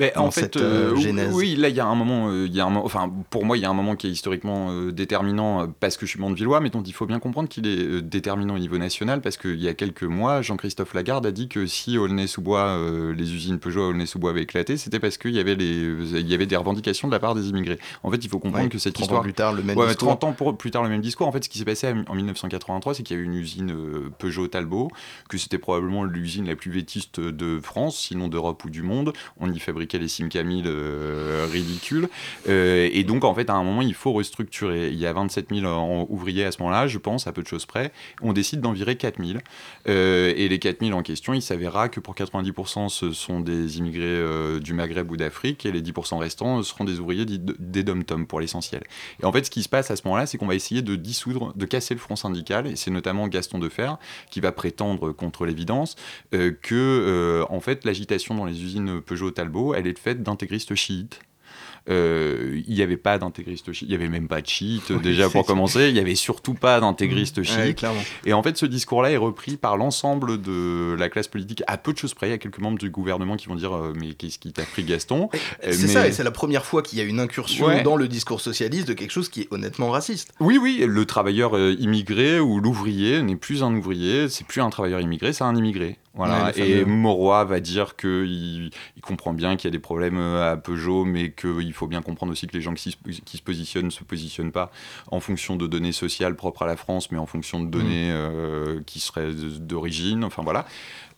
[0.00, 1.34] Mais dans en fait, cette euh, euh, genèse?
[1.34, 3.56] oui, là, il y a un moment, euh, il y a un, enfin, pour moi,
[3.56, 6.60] il y a un moment qui est historiquement euh, déterminant parce que je suis Mantevillois,
[6.60, 9.60] mais dont il faut bien comprendre qu'il est euh, déterminant au niveau national parce qu'il
[9.60, 12.78] y a quelques mois, Jean-Christophe Lagarde a dit que si Aulnay-sous-Bois,
[13.16, 15.82] les usines Peugeot à Aulnay-sous-Bois avaient éclaté, c'était parce qu'il y avait les,
[16.20, 17.78] il y avait des revendications de la part des immigrés.
[18.02, 19.76] En fait, il faut comprendre Ouais, que cette 30 ans histoire, plus tard, le même
[19.76, 20.08] Ouais, discours.
[20.08, 21.26] 30 ans pour- plus tard, le même discours.
[21.26, 23.70] En fait, ce qui s'est passé en 1983, c'est qu'il y a eu une usine
[23.72, 24.90] euh, Peugeot Talbot,
[25.28, 29.12] que c'était probablement l'usine la plus vétiste de France, sinon d'Europe ou du monde.
[29.38, 32.08] On y fabriquait les Simcamil euh, ridicules.
[32.48, 34.88] Euh, et donc, en fait, à un moment, il faut restructurer.
[34.88, 37.48] Il y a 27 000 en- ouvriers à ce moment-là, je pense, à peu de
[37.48, 37.92] choses près.
[38.22, 39.38] On décide d'en virer 4 000.
[39.88, 43.78] Euh, et les 4 000 en question, il s'avérera que pour 90%, ce sont des
[43.78, 48.26] immigrés euh, du Maghreb ou d'Afrique, et les 10% restants seront des ouvriers des dom-tom
[48.26, 48.82] pour l'essentiel.
[49.22, 50.96] Et en fait, ce qui se passe à ce moment-là, c'est qu'on va essayer de
[50.96, 53.92] dissoudre, de casser le front syndical, et c'est notamment Gaston Defer
[54.30, 55.96] qui va prétendre contre l'évidence
[56.34, 61.20] euh, que, euh, en fait, l'agitation dans les usines Peugeot-Talbot, elle est faite d'intégristes chiites.
[61.88, 65.00] Euh, il n'y avait pas d'intégristes chiites, il n'y avait même pas de chiites Oui,
[65.00, 67.78] déjà pour commencer, il n'y avait surtout pas d'intégristes Ouais, chiites.
[67.78, 68.00] clairement.
[68.24, 71.92] Et en fait, ce discours-là est repris par l'ensemble de la classe politique, à peu
[71.92, 72.26] de choses près.
[72.26, 74.64] Il y a quelques membres du gouvernement qui vont dire euh, Mais qu'est-ce qui t'a
[74.64, 75.28] pris, Gaston?
[75.32, 77.82] Euh, C'est mais- ça, et c'est la première fois qu'il y a une incursion Ouais.
[77.82, 80.32] dans le discours socialiste de quelque chose qui est honnêtement raciste.
[80.40, 85.00] Oui, oui, le travailleur immigré ou l'ouvrier n'est plus un ouvrier, c'est plus un travailleur
[85.00, 85.98] immigré, c'est un immigré.
[86.16, 86.46] Voilà.
[86.46, 90.18] Ouais, le et Mauroy va dire qu'il il comprend bien qu'il y a des problèmes
[90.18, 93.36] euh, à Peugeot, mais qu'il faut bien comprendre aussi que les gens qui, se- qui
[93.36, 94.70] se positionnent ne se positionnent pas
[95.10, 98.80] en fonction de données sociales propres à la France, mais en fonction de données euh,
[98.86, 100.24] qui seraient d'origine.
[100.24, 100.66] Enfin voilà.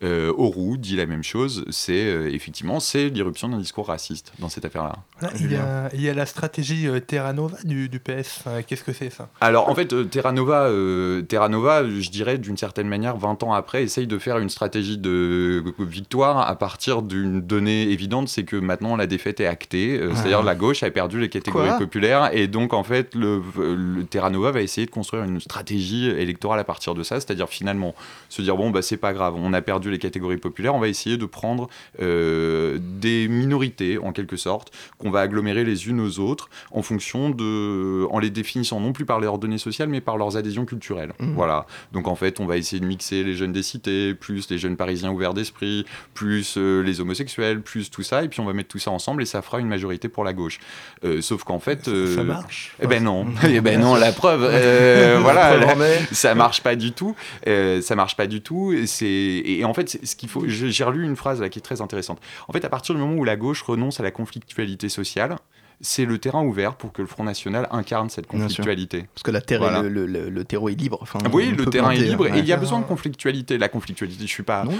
[0.05, 1.65] Euh, Auroux dit la même chose.
[1.71, 4.95] C'est euh, effectivement c'est l'irruption d'un discours raciste dans cette affaire-là.
[5.21, 8.45] Là, il, y a, il y a la stratégie euh, Terra Nova du, du PS.
[8.47, 9.29] Euh, Qu'est-ce que c'est ça?
[9.41, 13.43] Alors en fait, euh, Terra Nova, euh, Terra Nova, je dirais d'une certaine manière, 20
[13.43, 18.45] ans après, essaye de faire une stratégie de victoire à partir d'une donnée évidente, c'est
[18.45, 20.17] que maintenant la défaite est actée, euh, Ah.
[20.17, 21.79] c'est-à-dire la gauche a perdu les catégories Quoi?
[21.79, 26.07] populaires, et donc en fait, le, le Terra Nova va essayer de construire une stratégie
[26.09, 27.97] électorale à partir de ça, c'est-à-dire finalement
[28.29, 30.81] se dire bon bah c'est pas grave, on a perdu perdu les catégories populaires, on
[30.81, 31.69] va essayer de prendre
[32.01, 37.31] euh, des minorités, en quelque sorte, qu'on va agglomérer les unes aux autres, en fonction
[37.31, 38.07] de.
[38.11, 41.13] en les définissant non plus par leurs données sociales, mais par leurs adhésions culturelles.
[41.19, 41.35] Mhm.
[41.35, 41.67] Voilà.
[41.93, 44.77] Donc en fait, on va essayer de mixer les jeunes des cités, plus les jeunes
[44.77, 48.69] parisiens ouverts d'esprit, plus euh, les homosexuels, plus tout ça, et puis on va mettre
[48.69, 50.61] tout ça ensemble et ça fera une majorité pour la gauche.
[51.05, 51.85] Euh, sauf qu'en fait.
[51.85, 52.75] Ça marche.
[52.83, 53.27] Eh ben non.
[53.49, 54.43] eh ben non, la preuve.
[54.45, 55.57] euh, voilà.
[55.57, 55.75] La
[56.13, 57.15] ça marche pas du tout.
[57.45, 58.73] Ça marche pas du tout.
[58.73, 62.21] Et, et en fait, je- J'ai relu une phrase qui est très intéressante.
[62.49, 65.37] En fait, à partir du moment où la gauche renonce à la conflictualité sociale,
[65.81, 69.07] c'est le terrain ouvert pour que le Front National incarne cette conflictualité.
[69.15, 69.79] Parce que la terre Voilà.
[69.79, 70.99] est le, le- le- le terreau est libre.
[71.01, 72.37] Enfin, oui, le terrain est libre ouais.
[72.37, 73.59] et il y a besoin de conflictualité.
[73.59, 74.73] La conflictualité, je suis pas, Non,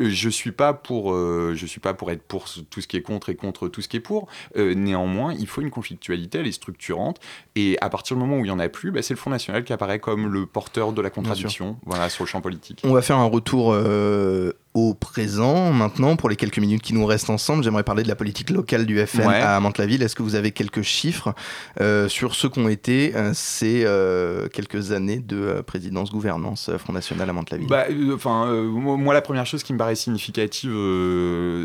[0.00, 2.96] euh, je suis pas pour, euh, je suis pas pour être pour tout ce qui
[2.96, 4.28] est contre et contre tout ce qui est pour.
[4.56, 7.18] Euh, néanmoins, il faut une conflictualité, elle est structurante.
[7.56, 9.30] Et à partir du moment où il y en a plus, bah, c'est le Front
[9.30, 12.80] National qui apparaît comme le porteur de la contradiction, voilà, sur le champ politique.
[12.84, 16.16] On va faire un retour euh, au présent maintenant.
[16.16, 19.04] Pour les quelques minutes qui nous restent ensemble, j'aimerais parler de la politique locale du
[19.06, 19.34] FN Ouais.
[19.40, 20.02] à Mantes-la-Ville.
[20.02, 21.34] Est-ce que vous avez quelques chiffres
[21.80, 27.32] euh, sur ce qu'ont été euh, ces euh, quelques années de présidence-gouvernance Front National à
[27.34, 27.68] Mantes-la-Ville?
[27.68, 30.72] Bah, enfin, moi, la première chose qui me paraît significative,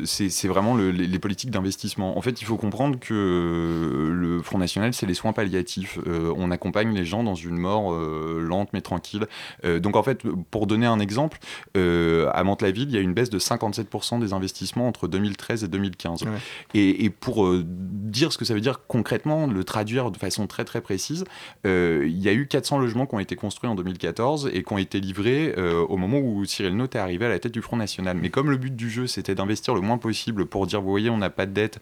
[0.05, 2.17] c'est vraiment le- les, les politiques d'investissement.
[2.17, 5.97] En fait, il faut comprendre que le Front National, c'est les soins palliatifs.
[6.35, 9.25] On accompagne les gens dans une mort lente mais tranquille.
[9.63, 11.37] Donc, en fait, pour donner un exemple,
[11.75, 16.23] à Mantes-la-Ville, il y a une baisse de 57% des investissements entre 2013 et 2015.
[16.23, 16.29] Ouais.
[16.73, 20.47] Et, et pour euh, dire ce que ça veut dire concrètement, le traduire de façon
[20.47, 21.23] très très précise,
[21.65, 24.73] euh, il y a eu 400 logements qui ont été construits en 2014 et qui
[24.73, 27.61] ont été livrés euh, au moment où Cyril Note est arrivé à la tête du
[27.61, 28.17] Front National.
[28.17, 31.09] Mais comme le but du jeu c'était d'investir le moins possible pour dire vous voyez
[31.09, 31.79] on n'a pas de dette,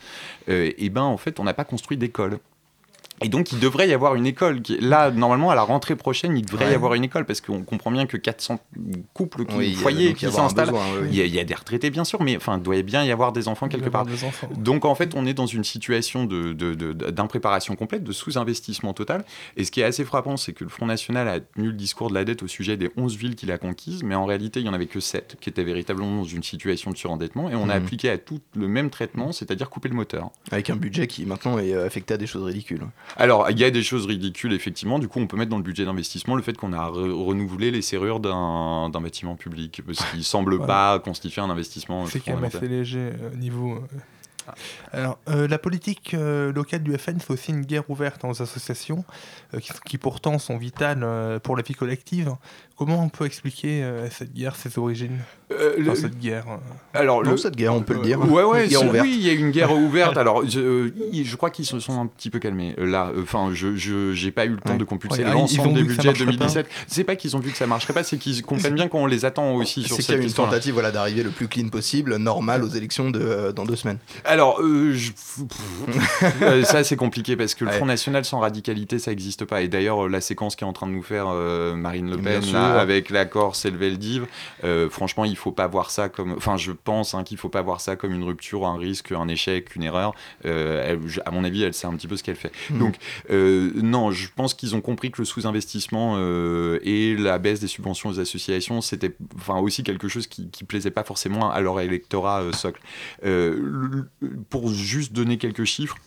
[0.47, 2.39] et ben en fait on n'a pas construit d'école.
[3.21, 4.61] Et donc, il devrait y avoir une école.
[4.61, 4.77] Qui...
[4.79, 7.89] Là, normalement, à la rentrée prochaine, il devrait y avoir une école parce qu'on comprend
[7.91, 8.59] bien que 400
[9.13, 11.89] couples, qui, Oui, foyers qui s'installent, oui, il y, a- il y a des retraités,
[11.89, 14.05] bien sûr, mais enfin, il doit bien y avoir des enfants quelque part.
[14.57, 18.93] Donc en fait, on est dans une situation de- de- de- d'impréparation complète, de sous-investissement
[18.93, 19.23] total.
[19.57, 22.09] Et ce qui est assez frappant, c'est que le Front National a tenu le discours
[22.09, 24.63] de la dette au sujet des 11 villes qu'il a conquises, mais en réalité, il
[24.63, 27.49] n'y en avait que 7 qui étaient véritablement dans une situation de surendettement.
[27.49, 27.83] Et on a Mhm.
[27.85, 30.31] appliqué à tout le même traitement, c'est-à-dire couper le moteur.
[30.51, 32.81] Avec un budget qui maintenant est euh, affecté à des choses ridicules.
[33.17, 34.99] Alors, il y a des choses ridicules, effectivement.
[34.99, 37.71] Du coup, on peut mettre dans le budget d'investissement le fait qu'on a re- renouvelé
[37.71, 40.67] les serrures d'un bâtiment public, ce qui semble Voilà.
[40.67, 43.75] pas constituer un investissement C'est quand même assez léger euh, niveau.
[43.75, 43.79] euh.
[44.91, 49.03] Alors, euh, la politique euh, locale du FN, c'est aussi une guerre ouverte aux associations,
[49.59, 52.35] qui, qui pourtant sont vitales pour la vie collective.
[52.77, 55.19] Comment on peut expliquer euh, cette guerre, ses origines
[55.53, 56.43] Euh, Enfin, le- cette guerre.
[56.49, 56.57] euh.
[56.99, 58.19] Alors, Non, le- cette guerre, on peut le dire.
[58.19, 58.67] Ouais, ouais,
[59.01, 60.17] oui, il y a une guerre ouverte.
[60.17, 62.75] Alors, je, euh, je crois qu'ils se sont un petit peu calmés.
[62.79, 64.77] euh, Là, enfin, je, je, j'ai pas eu le temps Ouais.
[64.77, 66.67] de compulser l'ensemble des budgets marcherait 2017.
[66.87, 69.23] C'est pas qu'ils ont vu que ça marcherait pas, c'est qu'ils comprennent bien qu'on les
[69.23, 70.49] attend aussi sur C'est qu'il y a cette une histoire.
[70.49, 73.99] tentative voilà, d'arriver le plus clean possible, normal aux élections de, euh, dans deux semaines.
[74.25, 75.11] Alors, euh, je-
[76.41, 77.71] Euh, ça c'est compliqué parce que le.
[77.71, 79.61] Front National sans radicalité ça n'existe pas.
[79.61, 82.17] Et d'ailleurs, euh, la séquence qui est en train de nous faire euh, Marine Le
[82.17, 82.41] Pen.
[82.73, 84.25] Avec la Corse et le Veldiv,
[84.63, 86.33] euh, franchement, il faut pas voir ça comme.
[86.33, 89.27] Enfin, je pense hein, qu'il faut pas voir ça comme une rupture, un risque, un
[89.27, 90.13] échec, une erreur.
[90.45, 92.51] Euh, elle- à mon avis, elle sait un petit peu ce qu'elle fait.
[92.69, 92.79] Mhm.
[92.79, 92.95] Donc,
[93.29, 97.67] euh, non, je pense qu'ils ont compris que le sous-investissement euh, et la baisse des
[97.67, 101.79] subventions aux associations, c'était enfin, aussi quelque chose qui, qui plaisait pas forcément à leur
[101.79, 102.81] électorat socle.
[103.23, 104.07] Le-
[104.49, 105.97] pour juste donner quelques chiffres,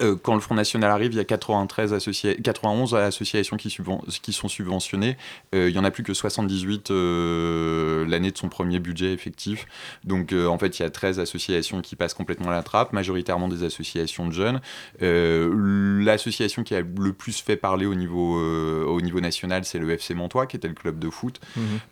[0.00, 4.48] euh, quand le Front National arrive, il y a 93 associa- 91 associations qui, sont
[4.48, 5.16] subventionnées.
[5.54, 9.66] Euh, il y en a plus que 78 euh, l'année de son premier budget effectif.
[10.04, 13.48] Donc en fait, il y a 13 associations qui passent complètement à la trappe, majoritairement
[13.48, 14.60] des associations de jeunes.
[15.00, 20.14] L'association qui a le plus fait parler au niveau, au niveau national, c'est le FC
[20.14, 21.40] Montois, qui était le club de foot,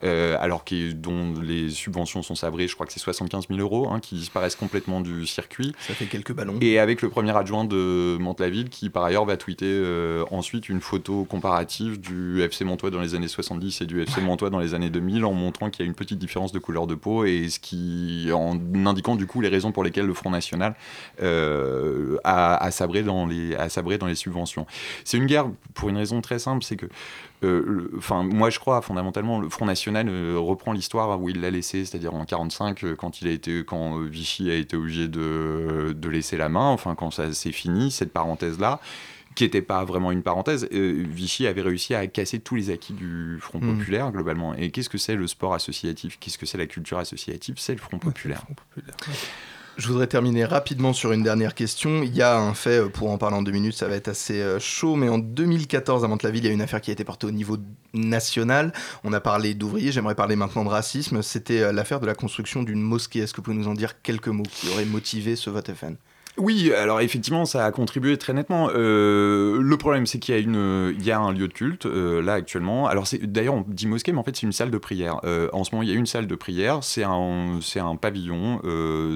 [0.05, 3.89] euh, alors qui, dont les subventions sont sabrées, je crois que c'est 75 000 euros,
[3.91, 5.75] hein, qui disparaissent complètement du circuit.
[5.87, 6.59] Ça fait quelques ballons.
[6.61, 10.81] Et avec le premier adjoint de Mantes-la-Ville qui, par ailleurs, va tweeter euh, ensuite une
[10.81, 14.75] photo comparative du FC Montois dans les années 70 et du FC Montois dans les
[14.75, 17.49] années 2000 en montrant qu'il y a une petite différence de couleur de peau et
[17.49, 20.75] ce qui, en indiquant du coup les raisons pour lesquelles le Front National
[21.23, 24.67] euh, a, a sabré dans les, a sabré dans les subventions.
[25.05, 26.87] C'est une guerre pour une raison très simple, c'est que
[27.45, 31.51] euh, Enfin, moi, je crois fondamentalement le Front National euh, reprend l'histoire où il l'a
[31.51, 35.93] laissé, c'est-à-dire en 45, euh, quand il a été, quand Vichy a été obligé de,
[35.97, 36.69] de laisser la main.
[36.69, 38.81] Enfin, quand ça s'est fini, cette parenthèse-là,
[39.35, 43.39] qui n'était pas vraiment une parenthèse, Vichy avait réussi à casser tous les acquis du
[43.41, 43.79] Front Mhm.
[43.79, 44.55] populaire globalement.
[44.55, 46.17] Et qu'est-ce que c'est le sport associatif?
[46.19, 47.55] Qu'est-ce que c'est la culture associative?
[47.59, 48.41] C'est le Front populaire.
[48.41, 48.97] Front populaire.
[49.79, 52.03] Je voudrais terminer rapidement sur une dernière question.
[52.03, 54.09] Il y a un fait, euh, pour en parler en deux minutes, ça va être
[54.09, 56.93] assez euh, chaud, mais en 2014 à Mantes-la-Ville, il y a une affaire qui a
[56.93, 57.59] été portée au niveau
[57.95, 58.73] national.
[59.05, 61.23] On a parlé d'ouvriers, j'aimerais parler maintenant de racisme.
[61.23, 63.21] C'était euh, l'affaire de la construction d'une mosquée.
[63.21, 65.95] Est-ce que vous pouvez nous en dire quelques mots qui auraient motivé ce vote FN
[66.39, 68.71] Oui, alors effectivement, ça a contribué très nettement.
[68.75, 71.87] Euh, le problème, c'est qu'il y a une, il y a un lieu de culte
[71.87, 72.87] euh, là actuellement.
[72.87, 75.21] Alors c'est d'ailleurs on dit mosquée, mais en fait c'est une salle de prière.
[75.25, 76.79] Euh, en ce moment, il y a une salle de prière.
[76.83, 78.61] C'est un, c'est un pavillon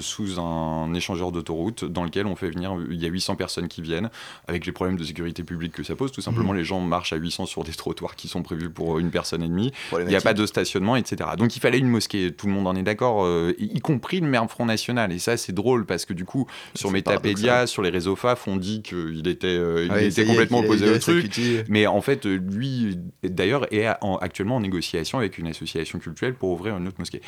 [0.00, 2.76] sous un échangeur d'autoroute dans lequel on fait venir.
[2.90, 4.11] Il y a 800 personnes qui viennent
[4.48, 6.12] avec les problèmes de sécurité publique que ça pose.
[6.12, 6.58] Tout simplement, Mhm.
[6.58, 9.48] les gens marchent à 800 sur des trottoirs qui sont prévus pour une personne et
[9.48, 9.72] demie.
[9.98, 11.30] Il n'y a pas de stationnement, etc.
[11.38, 13.26] Donc il fallait une mosquée, tout le monde en est d'accord,
[13.58, 15.12] y compris le maire Front National.
[15.12, 17.68] Et ça, c'est drôle parce que du coup, sur C'est Metapédia, paradoxal.
[17.68, 20.98] sur les réseaux FAF, on dit qu'il était, euh, il Ouais, était complètement opposé au
[20.98, 21.40] truc.
[21.68, 26.51] Mais en fait, lui, d'ailleurs, est en- actuellement en négociation avec une association culturelle pour
[26.51, 27.20] ouvrir une autre mosquée.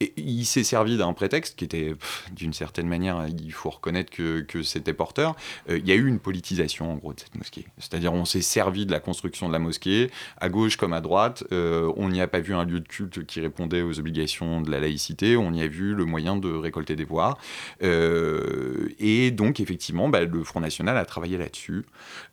[0.00, 1.94] Et il s'est servi d'un prétexte qui était,
[2.34, 5.34] d'une certaine manière, il faut reconnaître que, que c'était porteur.
[5.70, 7.66] Euh, il y a eu une politisation, en gros, de cette mosquée.
[7.78, 11.44] C'est-à-dire, on s'est servi de la construction de la mosquée, à gauche comme à droite.
[11.52, 14.70] Euh, on n'y a pas vu un lieu de culte qui répondait aux obligations de
[14.70, 15.36] la laïcité.
[15.36, 17.36] On y a vu le moyen de récolter des voix.
[17.82, 21.84] Euh, et donc, effectivement, bah, le Front National a travaillé là-dessus.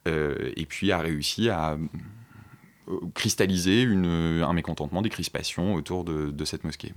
[0.08, 1.78] euh, et puis a réussi à
[2.88, 6.94] euh, cristalliser un mécontentement, des crispations autour de cette mosquée.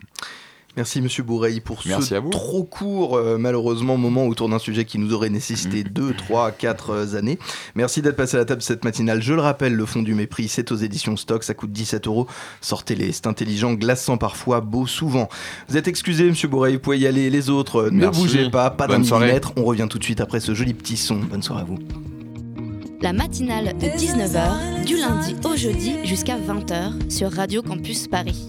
[0.74, 2.30] Merci Monsieur Bourreil pour Merci ce à vous.
[2.30, 7.14] trop court, euh, malheureusement, moment autour d'un sujet qui nous aurait nécessité 2, 3, 4
[7.14, 7.38] années.
[7.74, 9.20] Merci d'être passé à la table de cette matinale.
[9.20, 12.26] Je le rappelle, le fond du mépris, c'est aux éditions Stock, ça coûte 17 euros.
[12.62, 15.28] Sortez-les, c'est intelligent, glaçant parfois, beau souvent.
[15.68, 17.28] Vous êtes excusé, Monsieur Bourreil, vous pouvez y aller.
[17.28, 18.22] Les autres, euh, ne Merci.
[18.22, 19.52] bougez pas, pas d'un millimètre.
[19.56, 21.16] On revient tout de suite après ce joli petit son.
[21.16, 21.78] Bonne soirée à vous.
[23.02, 28.48] La matinale de 19h, du lundi au jeudi jusqu'à 20h sur Radio Campus Paris.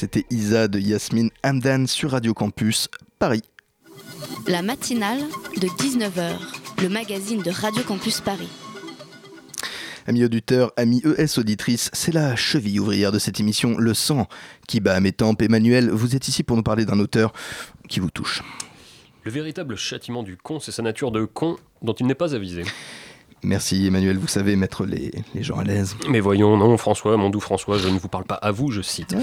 [0.00, 3.42] C'était Isa de Yasmine Hamdan sur Radio Campus Paris.
[4.46, 5.18] La matinale
[5.60, 6.36] de 19h,
[6.80, 8.48] le magazine de Radio Campus Paris.
[10.06, 14.28] Amis auditeurs, amis ES auditrices, c'est la cheville ouvrière de cette émission, Le sang,
[14.68, 15.42] qui bat à mes tempes.
[15.42, 17.32] Emmanuel, vous êtes ici pour nous parler d'un auteur
[17.88, 18.44] qui vous touche.
[19.24, 22.62] Le véritable châtiment du con, c'est sa nature de con dont il n'est pas avisé.
[23.42, 25.96] Merci Emmanuel, vous savez mettre les, les gens à l'aise.
[26.08, 28.82] Mais voyons, non, François, mon doux François, je ne vous parle pas à vous, je
[28.82, 29.14] cite.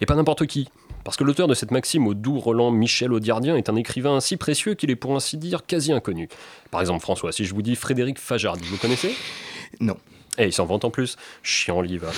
[0.00, 0.68] Et pas n'importe qui.
[1.04, 4.36] Parce que l'auteur de cette maxime au doux Roland Michel Audiardien est un écrivain si
[4.36, 6.28] précieux qu'il est pour ainsi dire quasi inconnu.
[6.72, 9.14] Par exemple, François, si je vous dis Frédéric Fajardi, vous connaissez?
[9.80, 9.96] Non.
[10.38, 11.16] Et il s'en vante en plus.
[11.42, 12.10] Chiant va.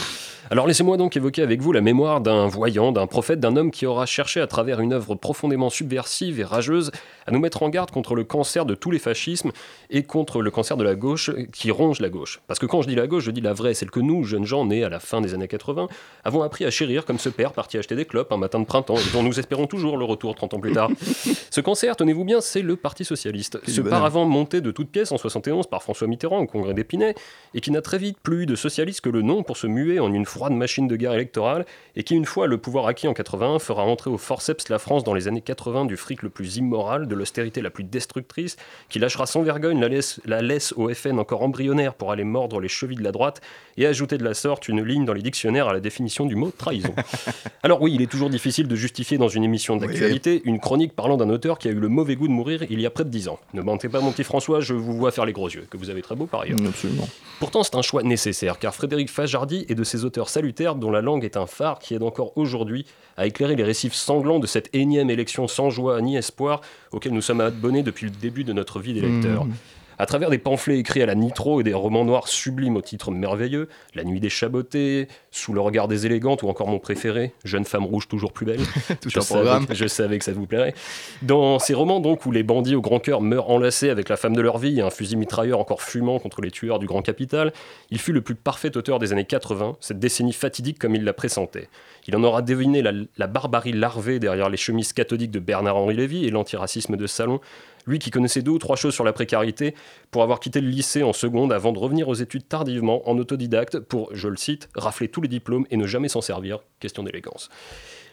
[0.50, 3.84] Alors laissez-moi donc évoquer avec vous la mémoire d'un voyant, d'un prophète, d'un homme qui
[3.84, 6.90] aura cherché à travers une œuvre profondément subversive et rageuse
[7.26, 9.52] à nous mettre en garde contre le cancer de tous les fascismes
[9.90, 12.40] et contre le cancer de la gauche qui ronge la gauche.
[12.46, 14.46] Parce que quand je dis la gauche, je dis la vraie, celle que nous, jeunes
[14.46, 15.86] gens nés à la fin des années 80,
[16.24, 18.96] avons appris à chérir comme ce père parti acheter des clopes un matin de printemps
[18.96, 20.88] et dont nous espérons toujours le retour 30 ans plus tard.
[21.50, 23.58] ce cancer, tenez-vous bien, c'est le Parti Socialiste.
[23.68, 27.14] Ce paravent monté de toutes pièces en 71 par François Mitterrand au congrès d'Épinay
[27.52, 30.12] et qui n'a très vite plus de socialiste que le nom pour se muer en
[30.12, 33.58] une froide machine de guerre électorale et qui, une fois le pouvoir acquis en 81,
[33.58, 37.08] fera entrer au forceps la France dans les années 80 du fric le plus immoral,
[37.08, 38.56] de l'austérité la plus destructrice,
[38.88, 42.60] qui lâchera sans vergogne la laisse, la laisse au FN encore embryonnaire pour aller mordre
[42.60, 43.40] les chevilles de la droite
[43.76, 46.52] et ajouter de la sorte une ligne dans les dictionnaires à la définition du mot
[46.56, 46.94] trahison.
[47.62, 51.16] Alors oui, il est toujours difficile de justifier dans une émission d'actualité une chronique parlant
[51.16, 53.10] d'un auteur qui a eu le mauvais goût de mourir il y a près de
[53.10, 53.38] 10 ans.
[53.54, 55.90] Ne mentez pas mon petit François, je vous vois faire les gros yeux, que vous
[55.90, 56.58] avez très beau par ailleurs.
[56.66, 57.08] Absolument.
[57.40, 61.00] Pourtant, c'est un choix nécessaire, car Frédéric Fajardi est de ces auteurs salutaires dont la
[61.00, 62.86] langue est un phare qui aide encore aujourd'hui
[63.16, 66.60] à éclairer les récifs sanglants de cette énième élection sans joie ni espoir
[66.92, 69.44] auquel nous sommes abonnés depuis le début de notre vie d'électeur.
[69.44, 69.52] Mmh.
[69.98, 73.10] À travers des pamphlets écrits à la nitro et des romans noirs sublimes au titre
[73.10, 77.64] merveilleux, La nuit des chabotés, Sous le regard des élégantes ou encore mon préféré, Jeune
[77.64, 78.60] femme rouge toujours plus belle.
[79.00, 79.62] Tout je, un programme.
[79.62, 80.74] savais, je savais que ça vous plairait.
[81.22, 84.36] Dans ces romans donc où les bandits au grand cœur meurent enlacés avec la femme
[84.36, 87.52] de leur vie et un fusil mitrailleur encore fumant contre les tueurs du grand capital,
[87.90, 91.12] il fut le plus parfait auteur des années 80, cette décennie fatidique comme il la
[91.12, 91.68] pressentait.
[92.06, 96.24] Il en aura deviné la, la barbarie larvée derrière les chemises cathodiques de Bernard-Henri Lévy
[96.24, 97.40] et l'antiracisme de Salon,
[97.88, 99.74] lui qui connaissait deux ou trois choses sur la précarité,
[100.10, 103.80] pour avoir quitté le lycée en seconde avant de revenir aux études tardivement en autodidacte
[103.80, 107.48] pour, je le cite, rafler tous les diplômes et ne jamais s'en servir, question d'élégance.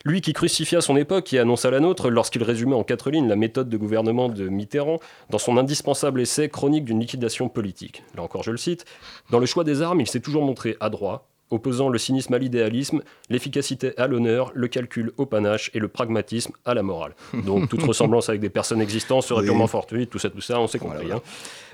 [0.05, 3.35] Lui qui crucifia son époque et annonça la nôtre lorsqu'il résumait en quatre lignes la
[3.35, 4.99] méthode de gouvernement de Mitterrand
[5.31, 8.03] dans son indispensable essai Chronique d'une liquidation politique.
[8.15, 8.85] Là encore, je le cite,
[9.31, 13.01] Dans le choix des armes, il s'est toujours montré adroit, opposant le cynisme à l'idéalisme,
[13.29, 17.13] l'efficacité à l'honneur, le calcul au panache et le pragmatisme à la morale.
[17.45, 19.47] Donc toute ressemblance avec des personnes existantes serait Oui.
[19.47, 21.11] purement fortuite, tout ça, tout ça, on s'est compris.
[21.11, 21.21] hein.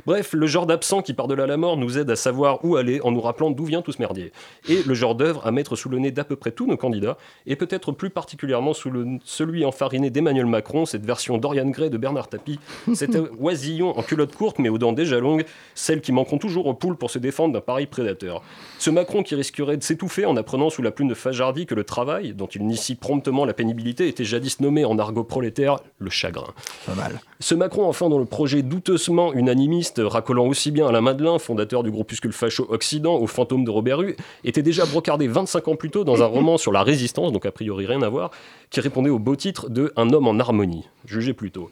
[0.06, 3.12] Bref, le genre d'absent qui par-delà la mort nous aide à savoir où aller en
[3.12, 4.32] nous rappelant d'où vient tout ce merdier.
[4.68, 7.18] Et le genre d'œuvre à mettre sous le nez d'à peu près tous nos candidats,
[7.46, 11.98] et peut-être plus particulièrement sous le, celui enfariné d'Emmanuel Macron, cette version Dorian Gray de
[11.98, 12.60] Bernard Tapie,
[12.96, 15.46] cet oisillon en culotte courte mais aux dents déjà longues,
[15.76, 18.42] celles qui manqueront toujours aux poules pour se défendre d'un pareil prédateur.
[18.80, 21.84] Ce Macron qui risquerait de s'étouffer en apprenant sous la plume de Fajardi que le
[21.84, 26.54] travail, dont il initie promptement la pénibilité, était jadis nommé en argot prolétaire le chagrin.
[26.86, 27.22] Pas mal.
[27.40, 31.92] Ce Macron, enfin, dont le projet douteusement unanimiste, racolant aussi bien Alain Madelin, fondateur du
[31.92, 36.04] groupuscule facho Occident, au fantôme de Robert Hue, était déjà brocardé 25 ans plus tôt
[36.04, 38.32] dans un roman sur la résistance, donc a priori rien à voir,
[38.70, 40.88] qui répondait au beau titre de Un homme en harmonie.
[41.06, 41.70] Jugez plutôt.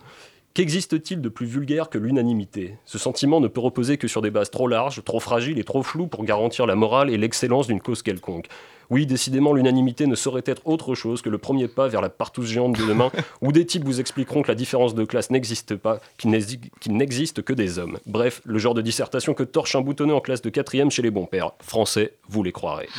[0.55, 2.75] Qu'existe-t-il de plus vulgaire que l'unanimité?
[2.85, 5.83] Ce sentiment ne peut reposer que sur des bases trop larges, trop fragiles et trop
[5.83, 8.47] floues pour garantir la morale et l'excellence d'une cause quelconque.
[8.89, 12.47] Oui, décidément, l'unanimité ne saurait être autre chose que le premier pas vers la partouze
[12.47, 15.99] géante de demain, où des types vous expliqueront que la différence de classe n'existe pas,
[16.17, 17.99] qu'il n'exi- qu'il n'existe que des hommes.
[18.07, 21.11] Bref, le genre de dissertation que torche un boutonné en classe de quatrième chez les
[21.11, 21.51] bons pères.
[21.61, 22.89] Français, vous les croirez.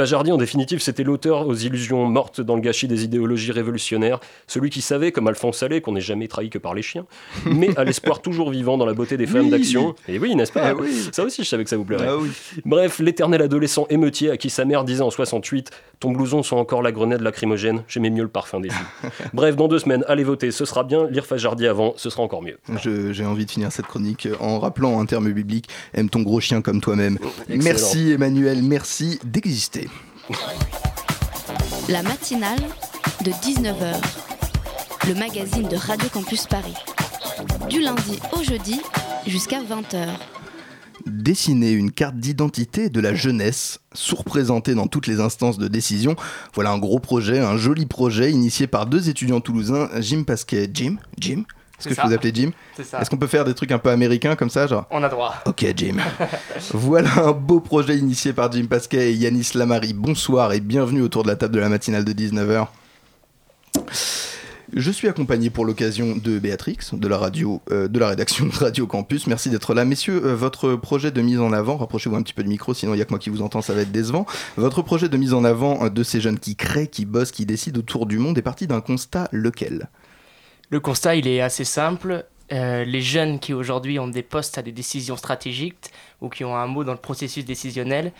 [0.00, 4.70] Fajardi, en définitive, c'était l'auteur aux illusions mortes dans le gâchis des idéologies révolutionnaires, celui
[4.70, 7.04] qui savait, comme Alphonse Allais, qu'on n'est jamais trahi que par les chiens,
[7.44, 9.50] mais à l'espoir toujours vivant dans la beauté des femmes Oui.
[9.50, 9.94] d'action.
[10.08, 10.90] Et oui, n'est-ce pas Eh oui.
[11.12, 12.06] Ça aussi, je savais que ça vous plairait.
[12.08, 12.30] Ah oui.
[12.64, 15.70] Bref, l'éternel adolescent émeutier à qui sa mère disait en 68
[16.00, 19.10] Ton blouson sent encore la grenade lacrymogène, j'aimais mieux le parfum des filles.
[19.34, 21.06] Bref, dans deux semaines, allez voter, ce sera bien.
[21.10, 22.58] Lire Fajardi avant, ce sera encore mieux.
[22.82, 26.40] Je- J'ai envie de finir cette chronique en rappelant un terme biblique aime ton gros
[26.40, 27.18] chien comme toi-même.
[27.48, 29.90] Merci Emmanuel, merci d'exister.
[31.90, 32.60] La matinale
[33.24, 33.96] de 19h,
[35.06, 36.76] le magazine de Radio Campus Paris.
[37.68, 38.80] Du lundi au jeudi
[39.26, 40.06] jusqu'à 20h.
[41.06, 46.16] Dessiner une carte d'identité de la jeunesse, sous-représentée dans toutes les instances de décision.
[46.54, 50.68] Voilà un gros projet, un joli projet initié par deux étudiants toulousains, Jim Pasquet.
[50.72, 51.44] Jim Jim
[51.78, 53.00] Est-ce que je peux vous appeler Jim C'est ça.
[53.00, 55.34] Est-ce qu'on peut faire des trucs un peu américains comme ça, genre On a droit.
[55.46, 55.96] Ok Jim.
[56.74, 59.92] voilà un beau projet initié par Jim Pasquet et Yanis Lamari.
[59.94, 62.66] Bonsoir et bienvenue autour de la table de la matinale de 19h.
[64.72, 67.08] Je suis accompagné pour l'occasion de Béatrix, de
[67.72, 69.26] euh, de la rédaction de Radio Campus.
[69.26, 70.24] Merci d'être là, messieurs.
[70.24, 72.96] Euh, votre projet de mise en avant, rapprochez-vous un petit peu du micro, sinon il
[72.96, 74.26] n'y a que moi qui vous entends, ça va être décevant.
[74.56, 77.46] Votre projet de mise en avant euh, de ces jeunes qui créent, qui bossent, qui
[77.46, 79.88] décident autour du monde est parti d'un constat lequel?
[80.68, 82.24] Le constat, il est assez simple.
[82.52, 86.66] Les jeunes qui aujourd'hui ont des postes à des décisions stratégiques ou qui ont un
[86.66, 88.12] mot dans le processus décisionnel,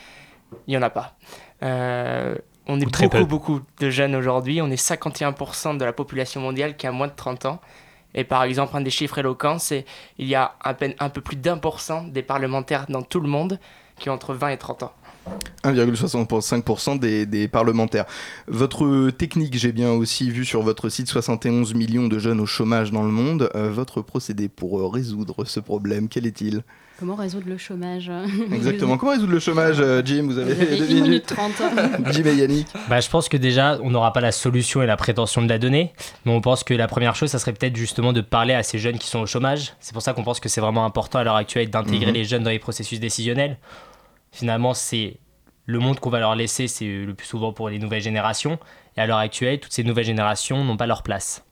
[0.69, 1.17] il n'y en a pas.
[2.71, 3.25] On est Ou beaucoup, peu.
[3.25, 4.63] beaucoup de jeunes aujourd'hui.
[4.63, 7.61] On est 51% de la population mondiale qui a moins de 30 ans.
[8.15, 9.85] Et par exemple, un des chiffres éloquents, c'est
[10.19, 13.21] il y a à peine un peu plus d'un pour cent des parlementaires dans tout
[13.21, 13.59] le monde
[13.99, 14.93] qui ont entre 20 et 30 ans.
[15.65, 18.05] 1,65% des, des parlementaires.
[18.49, 22.91] Votre technique, j'ai bien aussi vu sur votre site 71 millions de jeunes au chômage
[22.91, 23.51] dans le monde.
[23.55, 26.63] Euh, votre procédé pour euh, résoudre ce problème, quel est-il?
[26.99, 28.11] Comment résoudre le chômage?
[28.53, 28.99] Exactement.
[28.99, 30.25] Comment résoudre le chômage, euh, Jim?
[30.27, 31.27] Vous avez Vous avez minutes.
[31.27, 31.53] trente.
[32.13, 32.67] Jim et Yannick.
[32.91, 35.59] Bah, je pense que déjà, on n'aura pas la solution et la prétention de la
[35.59, 35.93] donner,
[36.27, 38.79] mais on pense que la première chose, ça serait peut-être justement de parler à ces
[38.79, 39.73] jeunes qui sont au chômage.
[39.81, 42.15] C'est pour ça qu'on pense que c'est vraiment important à l'heure actuelle d'intégrer Mhm.
[42.15, 43.57] les jeunes dans les processus décisionnels.
[44.33, 45.19] Finalement, c'est
[45.67, 48.59] le monde qu'on va leur laisser, c'est le plus souvent pour les nouvelles générations.
[48.97, 51.45] Et à l'heure actuelle, toutes ces nouvelles générations n'ont pas leur place.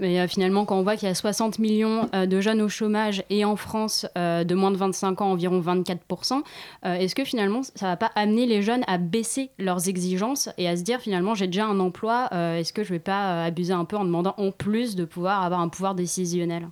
[0.00, 2.70] Mais euh, finalement, quand on voit qu'il y a 60 millions euh, de jeunes au
[2.70, 6.42] chômage et en France, euh, de moins de 25 ans, environ 24%,
[6.86, 10.68] euh, est-ce que finalement, ça va pas amener les jeunes à baisser leurs exigences et
[10.68, 13.46] à se dire finalement, j'ai déjà un emploi, euh, est-ce que je vais pas euh,
[13.46, 16.68] abuser un peu en demandant en plus de pouvoir avoir un pouvoir décisionnel?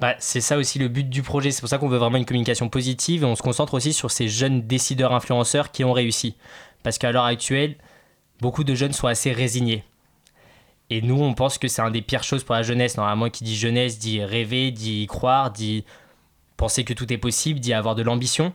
[0.00, 1.50] Bah, c'est ça aussi le but du projet.
[1.50, 4.10] C'est pour ça qu'on veut vraiment une communication positive et on se concentre aussi sur
[4.10, 6.36] ces jeunes décideurs influenceurs qui ont réussi.
[6.84, 7.76] Parce qu'à l'heure actuelle,
[8.40, 9.84] beaucoup de jeunes sont assez résignés.
[10.90, 12.96] Et nous, on pense que c'est un des pires choses pour la jeunesse.
[12.96, 15.84] Normalement, qui dit jeunesse dit rêver, dit croire, dit
[16.56, 18.52] penser que tout est possible, dit avoir de l'ambition.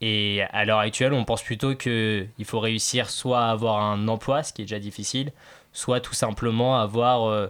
[0.00, 4.42] Et à l'heure actuelle, on pense plutôt qu'il faut réussir soit à avoir un emploi,
[4.42, 5.32] ce qui est déjà difficile,
[5.72, 7.48] soit tout simplement avoir euh,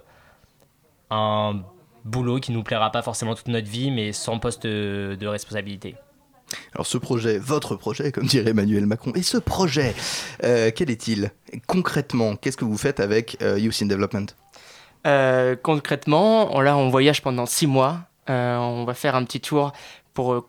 [1.11, 1.62] un
[2.07, 5.97] boulot qui nous plaira pas forcément toute notre vie, mais sans poste de, responsabilité.
[6.75, 9.95] Alors ce projet, votre projet, comme dirait Emmanuel Macron, et ce projet,
[10.45, 11.33] euh, quel est-il
[11.67, 14.27] Concrètement, qu'est-ce que vous faites avec euh, Youth in Development?
[15.07, 18.01] Euh, concrètement, on- là, on voyage pendant six mois.
[18.31, 19.73] Euh, on va faire un petit tour
[20.15, 20.49] pour,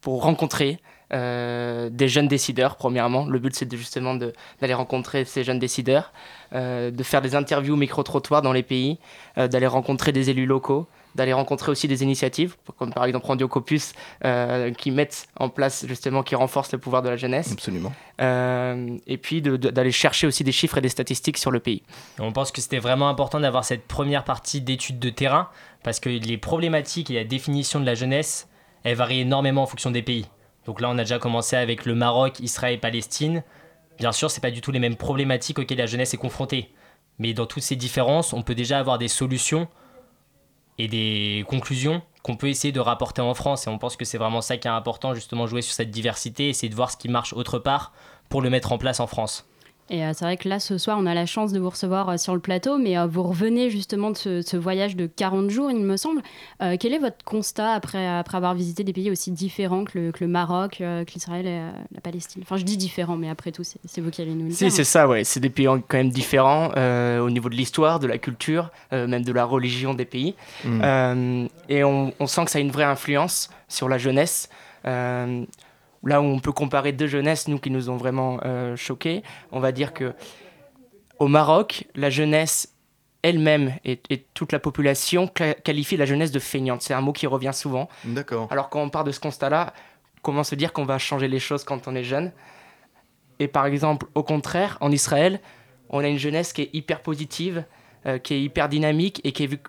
[0.00, 0.80] pour rencontrer
[1.12, 3.26] euh, des jeunes décideurs, premièrement.
[3.26, 6.12] Le but, c'est justement d'aller rencontrer ces jeunes décideurs,
[6.54, 8.98] euh, de faire des interviews micro-trottoirs dans les pays,
[9.38, 13.48] euh, d'aller rencontrer des élus locaux, d'aller rencontrer aussi des initiatives, comme par exemple Radio
[13.48, 13.92] Copus,
[14.24, 17.52] euh, qui mettent en place, justement, qui renforcent le pouvoir de la jeunesse.
[17.52, 17.92] Absolument.
[18.20, 21.82] Euh, et puis d'aller chercher aussi des chiffres et des statistiques sur le pays.
[22.18, 25.48] On pense que c'était vraiment important d'avoir cette première partie d'études de terrain,
[25.82, 28.48] parce que les problématiques et la définition de la jeunesse,
[28.84, 30.26] elles varient énormément en fonction des pays.
[30.66, 33.42] Donc là, on a déjà commencé avec le Maroc, Israël Palestine.
[33.98, 36.72] Bien sûr, c'est pas du tout les mêmes problématiques auxquelles la jeunesse est confrontée.
[37.18, 39.68] Mais dans toutes ces différences, on peut déjà avoir des solutions
[40.78, 43.66] et des conclusions qu'on peut essayer de rapporter en France.
[43.66, 46.48] Et on pense que c'est vraiment ça qui est important, justement, jouer sur cette diversité,
[46.48, 47.92] essayer de voir ce qui marche autre part
[48.28, 49.49] pour le mettre en place en France.
[49.92, 52.08] Et euh, c'est vrai que là, ce soir, on a la chance de vous recevoir
[52.08, 55.68] euh, sur le plateau, mais euh, vous revenez justement de ce, voyage de 40 jours,
[55.70, 56.22] il me semble.
[56.62, 60.12] Euh, quel est votre constat après, après avoir visité des pays aussi différents que le,
[60.12, 62.42] que le Maroc, euh, que l'Israël et euh, la Palestine?
[62.42, 64.64] Enfin, je dis différents, mais après tout, c'est c'est vous qui allez nous le Si,
[64.64, 64.72] dire.
[64.72, 65.24] c'est ça, ouais.
[65.24, 69.08] C'est des pays quand même différents euh, au niveau de l'histoire, de la culture, euh,
[69.08, 70.36] même de la religion des pays.
[70.64, 70.80] Mm.
[70.84, 74.48] Euh, et on, on sent que ça a une vraie influence sur la jeunesse.
[74.86, 75.44] Euh,
[76.04, 79.22] là où on peut comparer deux jeunesses, nous qui nous ont vraiment euh, choqués,
[79.52, 80.14] on va dire que
[81.18, 82.74] au Maroc, la jeunesse
[83.22, 86.80] elle-même et, et toute la population qualifie la jeunesse de feignante.
[86.80, 87.88] C'est un mot qui revient souvent.
[88.04, 88.48] D'accord.
[88.50, 89.74] Alors quand on part de ce constat-là,
[90.22, 92.32] comment se dire qu'on va changer les choses quand on est jeune?
[93.38, 95.40] Et par exemple, au contraire, en Israël,
[95.90, 97.64] on a une jeunesse qui est hyper positive,
[98.06, 99.60] euh, qui est hyper dynamique et qui est vue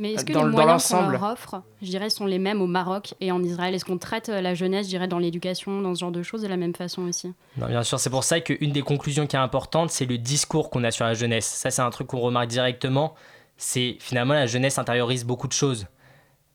[0.00, 1.12] Mais est-ce que dans, les dans moyens qu'on l'ensemble.
[1.12, 3.74] leur offre, je dirais, sont les mêmes au Maroc et en Israël?
[3.74, 6.40] Est-ce qu'on traite euh, la jeunesse, je dirais, dans l'éducation, dans ce genre de choses,
[6.40, 7.34] de la même façon aussi?
[7.58, 10.70] Non, bien sûr, c'est pour ça qu'une des conclusions qui est importante, c'est le discours
[10.70, 11.44] qu'on a sur la jeunesse.
[11.44, 13.14] Ça, c'est un truc qu'on remarque directement.
[13.58, 15.86] C'est finalement la jeunesse intériorise beaucoup de choses.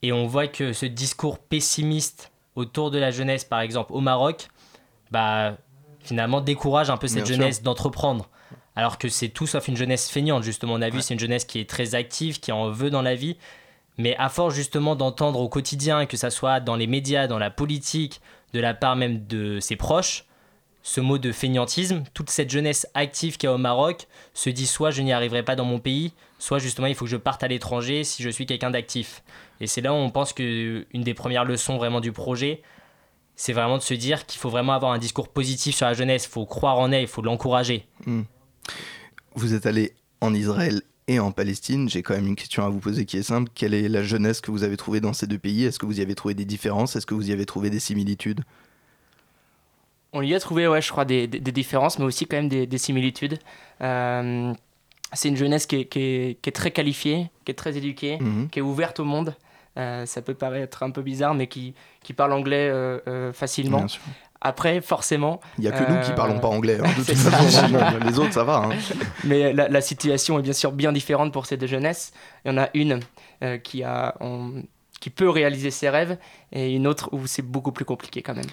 [0.02, 4.48] Et on voit que ce discours pessimiste autour de la jeunesse, par exemple au Maroc,
[5.12, 5.56] bah,
[6.00, 7.36] finalement décourage un peu cette Bien sûr.
[7.36, 8.28] jeunesse d'entreprendre.
[8.76, 10.74] Alors que c'est tout sauf une jeunesse feignante, justement.
[10.74, 13.16] On a vu, c'est une jeunesse qui est très active, qui en veut dans la
[13.16, 13.38] vie.
[13.98, 17.50] Mais à force justement d'entendre au quotidien, que ça soit dans les médias, dans la
[17.50, 18.20] politique,
[18.54, 20.26] de la part même de ses proches,
[20.86, 24.68] ce mot de feignantisme, toute cette jeunesse active qu'il y a au Maroc se dit
[24.68, 27.44] soit je n'y arriverai pas dans mon pays, soit justement il faut que je parte
[27.44, 29.24] à l'étranger si je suis quelqu'un d'actif.
[29.62, 32.62] Et c'est là où on pense que une des premières leçons vraiment du projet,
[33.36, 36.26] c'est vraiment de se dire qu'il faut vraiment avoir un discours positif sur la jeunesse,
[36.26, 37.88] il faut croire en elle, il faut l'encourager.
[38.06, 38.22] Hmm.
[39.36, 41.90] Vous êtes allé en Israël et en Palestine.
[41.90, 43.52] J'ai quand même une question à vous poser qui est simple.
[43.54, 45.66] Quelle est la jeunesse que vous avez trouvée dans ces deux pays?
[45.66, 46.96] Est-ce que vous y avez trouvé des différences?
[46.96, 48.42] Est-ce que vous y avez trouvé des similitudes?
[50.14, 52.48] On y a trouvé, ouais, je crois, des, des- des différences, mais aussi quand même
[52.50, 53.38] des, des similitudes.
[53.82, 54.54] Euh,
[55.14, 58.18] c'est une jeunesse qui est, qui est- qui est très qualifiée, qui est très éduquée,
[58.22, 58.50] Mhm.
[58.50, 59.36] qui est ouverte au monde.
[59.78, 63.86] Euh, ça peut paraître un peu bizarre, mais qui, qui parle anglais euh, euh, facilement.
[64.48, 65.42] Après, forcément.
[65.58, 66.78] Il n'y a que nous qui euh, parlons pas anglais.
[66.80, 67.68] hein, de toute façon,
[68.06, 68.58] les autres, ça va.
[68.58, 68.70] hein.
[69.24, 72.14] Mais la, la situation est bien sûr bien différente pour ces deux jeunesses.
[72.46, 73.00] Il y en a une
[73.44, 74.64] euh, qui, a, on-
[75.02, 76.18] qui peut réaliser ses rêves
[76.52, 78.46] et une autre où c'est beaucoup plus compliqué quand même.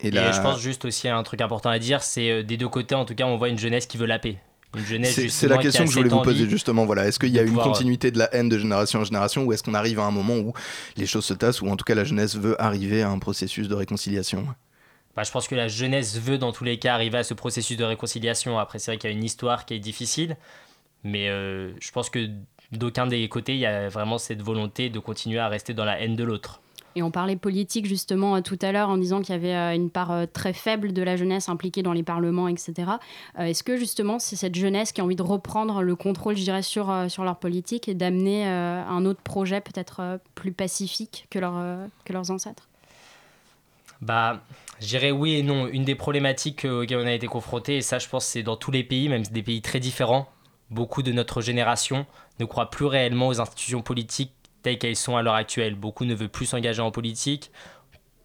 [0.00, 2.56] Et, Et là, je pense juste aussi un truc important à dire, c'est euh, des
[2.56, 4.36] deux côtés, en tout cas, on voit une jeunesse qui veut la paix.
[4.76, 6.86] Une jeunesse c'est la question que je voulais vous poser justement.
[6.86, 9.52] Voilà, est-ce qu'il y a une continuité de la haine de génération en génération, ou
[9.52, 10.54] est-ce qu'on arrive à un moment où
[10.96, 13.68] les choses se tassent, ou en tout cas la jeunesse veut arriver à un processus
[13.68, 14.46] de réconciliation?
[15.16, 17.76] Bah, je pense que la jeunesse veut dans tous les cas arriver à ce processus
[17.76, 18.58] de réconciliation.
[18.58, 20.36] Après, c'est vrai qu'il y a une histoire qui est difficile,
[21.04, 22.30] mais euh, je pense que
[22.72, 26.00] d'aucun des côtés, il y a vraiment cette volonté de continuer à rester dans la
[26.00, 26.60] haine de l'autre.
[26.94, 29.74] Et on parlait politique justement euh, tout à l'heure en disant qu'il y avait euh,
[29.74, 32.92] une part très faible de la jeunesse impliquée dans les parlements, etc.
[33.38, 36.62] Est-ce que justement c'est cette jeunesse qui a envie de reprendre le contrôle, je dirais,
[36.62, 41.54] sur, sur leur politique et d'amener un autre projet peut-être plus pacifique que, leur,
[42.04, 42.68] que leurs ancêtres?
[44.02, 44.42] Bah,
[44.80, 45.68] je dirais oui et non.
[45.68, 48.56] Une des problématiques euh, auxquelles on a été confronté, et ça je pense c'est dans
[48.56, 50.28] tous les pays, même des pays très différents,
[50.70, 52.04] beaucoup de notre génération
[52.40, 54.32] ne croient plus réellement aux institutions politiques
[54.62, 55.76] telles qu'elles sont à l'heure actuelle.
[55.76, 57.50] Beaucoup ne veulent plus s'engager en politique.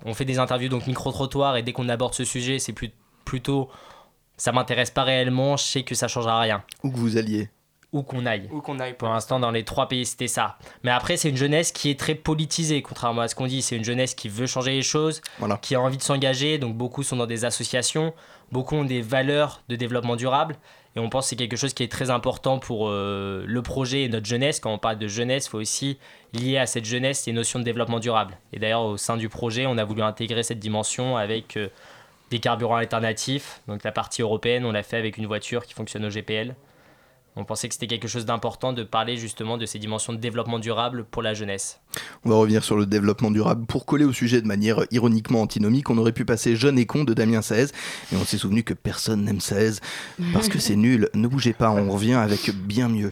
[0.05, 2.75] On fait des interviews donc micro-trottoirs et dès qu'on aborde ce sujet, c'est
[3.25, 3.69] plutôt
[4.37, 6.63] ça m'intéresse pas réellement, je sais que ça changera rien.
[6.83, 7.49] Où que vous alliez
[7.93, 8.49] Où qu'on aille.
[8.51, 8.95] Où qu'on aille.
[8.95, 10.57] Pour l'instant, dans les trois pays, c'était ça.
[10.83, 13.61] Mais après, c'est une jeunesse qui est très politisée, contrairement à ce qu'on dit.
[13.61, 15.57] C'est une jeunesse qui veut changer les choses, Voilà.
[15.57, 16.57] qui a envie de s'engager.
[16.57, 18.13] Donc, beaucoup sont dans des associations,
[18.51, 20.57] beaucoup ont des valeurs de développement durable.
[20.97, 24.03] Et on pense que c'est quelque chose qui est très important pour euh, le projet
[24.03, 24.59] et notre jeunesse.
[24.59, 25.97] Quand on parle de jeunesse, il faut aussi
[26.33, 28.37] lier à cette jeunesse les notions de développement durable.
[28.51, 31.69] Et d'ailleurs, au sein du projet, on a voulu intégrer cette dimension avec euh,
[32.31, 33.61] des carburants alternatifs.
[33.67, 36.55] Donc, la partie européenne, on l'a fait avec une voiture qui fonctionne au GPL.
[37.39, 40.57] On pensait que c'était quelque chose d'important de parler justement de ces dimensions de développement
[40.57, 41.79] durable pour la jeunesse.
[42.25, 43.67] On va revenir sur le développement durable.
[43.67, 47.03] Pour coller au sujet de manière ironiquement antinomique, on aurait pu passer Jeune et con
[47.03, 47.67] de Damien Saez,
[48.11, 49.73] mais on s'est souvenu que personne n'aime Saez
[50.33, 51.09] parce que c'est nul.
[51.13, 53.11] Ne bougez pas, on revient avec bien mieux.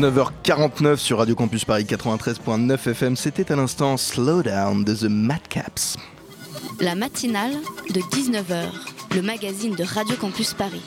[0.00, 3.16] 19h49 sur Radio Campus Paris 93.9 FM.
[3.16, 5.98] C'était à l'instant Slowdown de The Madcaps.
[6.80, 7.52] La matinale
[7.90, 8.70] de 19h,
[9.14, 10.80] le magazine de Radio Campus Paris.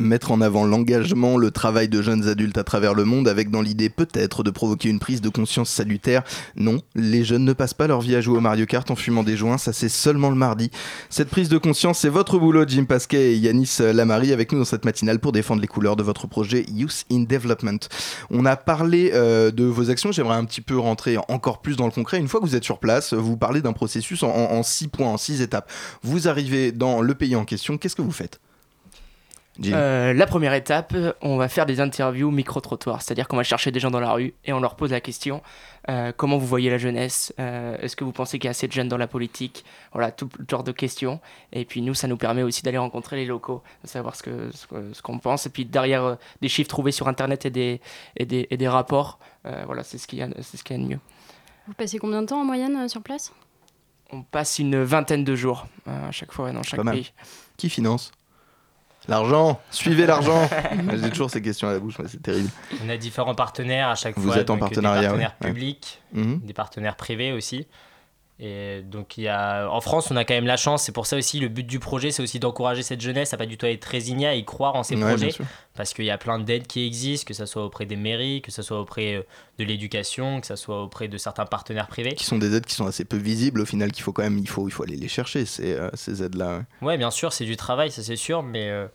[0.00, 3.62] Mettre en avant l'engagement, le travail de jeunes adultes à travers le monde avec dans
[3.62, 6.24] l'idée peut-être de provoquer une prise de conscience salutaire.
[6.56, 9.22] Non, les jeunes ne passent pas leur vie à jouer au Mario Kart en fumant
[9.22, 10.70] des joints, ça c'est seulement le mardi.
[11.10, 14.64] Cette prise de conscience, c'est votre boulot, Jim Pasquet et Yanis Lamari avec nous dans
[14.64, 17.78] cette matinale pour défendre les couleurs de votre projet Youth in Development.
[18.30, 21.86] On a parlé euh, de vos actions, j'aimerais un petit peu rentrer encore plus dans
[21.86, 22.18] le concret.
[22.18, 25.08] Une fois que vous êtes sur place, vous parlez d'un processus en, en- six points,
[25.08, 25.70] en six étapes.
[26.02, 28.40] Vous arrivez dans le pays en question, qu'est-ce que vous faites?
[29.64, 33.78] Euh, la première étape, on va faire des interviews micro-trottoirs, c'est-à-dire qu'on va chercher des
[33.78, 35.42] gens dans la rue et on leur pose la question
[35.90, 37.32] euh, comment vous voyez la jeunesse?
[37.38, 39.64] Euh, Est-ce que vous pensez qu'il y a assez de jeunes dans la politique?
[39.92, 41.20] Voilà, tout genre de questions.
[41.52, 44.50] Et puis nous, ça nous permet aussi d'aller rencontrer les locaux, de savoir ce que
[44.52, 45.44] ce que- ce qu'on pense.
[45.46, 47.80] Et puis derrière euh, des chiffres trouvés sur Internet et des,
[48.16, 50.74] et des, et des rapports, euh, voilà, c'est ce qu'il y a, c'est ce y
[50.74, 51.00] a de mieux.
[51.68, 53.32] Vous passez combien de temps en moyenne euh, sur place?
[54.10, 56.94] On passe une vingtaine de jours euh, à chaque fois dans chaque Pas mal.
[56.94, 57.12] pays.
[57.58, 58.10] Qui finance?
[59.08, 60.48] L'argent Suivez l'argent
[61.02, 62.48] J'ai toujours ces questions à la bouche, mais c'est terrible.
[62.84, 64.38] On a différents partenaires à chaque Vous fois.
[64.40, 65.48] êtes en donc partenariat, Des partenaires ouais.
[65.48, 66.40] Publics, Mhm.
[66.42, 67.66] des partenaires privés aussi.
[68.40, 69.68] Et donc, il y a...
[69.70, 70.82] en France, on a quand même la chance.
[70.82, 73.46] C'est pour ça aussi, le but du projet, c'est aussi d'encourager cette jeunesse à pas
[73.46, 75.32] du tout être résignée, à y croire en ces Ouais, projets.
[75.74, 78.50] Parce qu'il y a plein d'aides qui existent, que ce soit auprès des mairies, que
[78.50, 79.22] ce soit auprès euh,
[79.58, 82.14] de l'éducation, que ce soit auprès de certains partenaires privés.
[82.14, 84.38] Qui sont des aides qui sont assez peu visibles au final, qu'il faut quand même,
[84.38, 86.58] il faut, il faut aller les chercher, ces, euh, ces aides-là.
[86.82, 86.88] ouais.
[86.88, 88.86] Ouais, bien sûr, c'est du travail, ça c'est sûr, mais euh,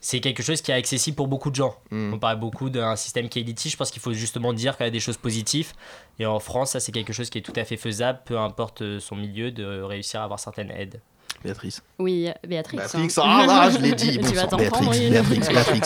[0.00, 1.76] c'est quelque chose qui est accessible pour beaucoup de gens.
[1.90, 2.14] Mm.
[2.14, 4.86] On parle beaucoup d'un système qui est élitiste, je pense qu'il faut justement dire qu'il
[4.86, 5.72] y a des choses positives.
[6.18, 8.82] Et en France, ça c'est quelque chose qui est tout à fait faisable, peu importe
[8.82, 11.00] euh, son milieu, de réussir à avoir certaines aides.
[11.42, 11.82] Béatrice.
[11.98, 12.76] Oui, Béatrix.
[12.76, 13.08] Béatrix, hein.
[13.22, 14.98] ah, ah, je l'ai dit, tu vas t'en Béatrix, prendre.
[14.98, 15.80] Béatrix, Béatrix.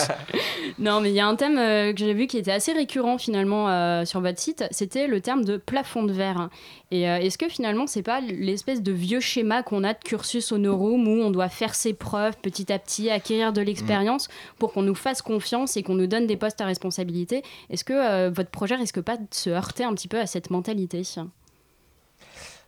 [0.79, 3.17] non, mais il y a un thème euh, que j'ai vu qui était assez récurrent
[3.17, 6.49] finalement euh, sur votre site, c'était le terme de plafond de verre.
[6.91, 10.51] Et euh, est-ce que finalement c'est pas l'espèce de vieux schéma qu'on a de cursus
[10.51, 14.27] honorum où on doit faire ses preuves petit à petit, acquérir de l'expérience
[14.59, 17.43] pour qu'on nous fasse confiance et qu'on nous donne des postes à responsabilité?
[17.69, 20.49] Est-ce que euh, votre projet risque pas de se heurter un petit peu à cette
[20.49, 21.03] mentalité?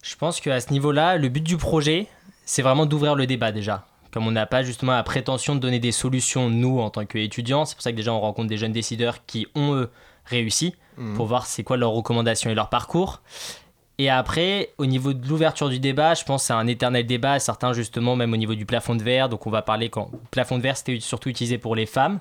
[0.01, 2.07] Je pense qu'à ce niveau-là, le but du projet,
[2.45, 3.85] c'est vraiment d'ouvrir le débat déjà.
[4.11, 7.65] Comme on n'a pas justement la prétention de donner des solutions, nous, en tant qu'étudiants,
[7.65, 9.89] c'est pour ça que déjà on rencontre des jeunes décideurs qui ont, eux,
[10.25, 11.15] réussi, Mhm.
[11.15, 13.21] pour voir c'est quoi leurs recommandations et leur parcours.
[13.97, 17.73] Et après, au niveau de l'ouverture du débat, je pense c'est un éternel débat, certains
[17.73, 19.29] justement, même au niveau du plafond de verre.
[19.29, 20.09] Donc on va parler quand.
[20.31, 22.19] Plafond de verre, c'était surtout utilisé pour les femmes.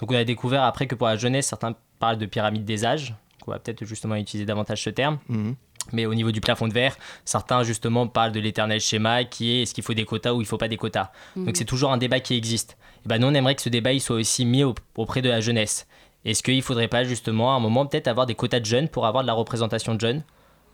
[0.00, 3.10] Donc on a découvert après que pour la jeunesse, certains parlent de pyramide des âges.
[3.10, 5.18] Donc on va peut-être justement utiliser davantage ce terme.
[5.28, 5.54] Mhm.
[5.90, 9.62] Mais au niveau du plafond de verre, certains justement parlent de l'éternel schéma qui est
[9.62, 11.10] est-ce qu'il faut des quotas ou il faut pas des quotas.
[11.36, 11.46] Mhm.
[11.46, 12.76] Donc c'est toujours un débat qui existe.
[13.04, 15.28] Et ben nous on aimerait que ce débat il soit aussi mis au- auprès de
[15.28, 15.86] la jeunesse.
[16.24, 19.06] Est-ce qu'il faudrait pas justement à un moment peut-être avoir des quotas de jeunes pour
[19.06, 20.22] avoir de la représentation de jeunes?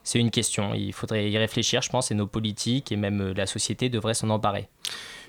[0.04, 0.72] C'est une question.
[0.74, 4.14] Il faudrait y réfléchir, je pense, et nos politiques et même euh, la société devraient
[4.14, 4.68] s'en emparer.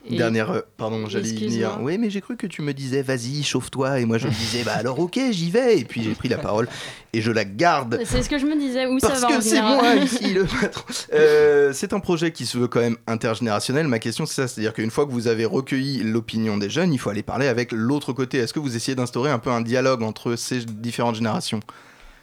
[0.09, 1.77] Dernière, euh, pardon, j'allais venir.
[1.81, 4.63] Oui, mais j'ai cru que tu me disais, vas-y, chauffe-toi, et moi je me disais,
[4.63, 6.67] bah alors ok, j'y vais, et puis j'ai pris la parole
[7.13, 7.99] et je la garde.
[8.05, 10.45] C'est ce que je me disais, où Parce ça va que c'est moi ici le
[10.61, 10.83] patron.
[11.13, 13.87] Euh, c'est un projet qui se veut quand même intergénérationnel.
[13.87, 16.99] Ma question c'est ça, c'est-à-dire qu'une fois que vous avez recueilli l'opinion des jeunes, il
[16.99, 18.37] faut aller parler avec l'autre côté.
[18.37, 21.59] Est-ce que vous essayez d'instaurer un peu un dialogue entre ces différentes générations?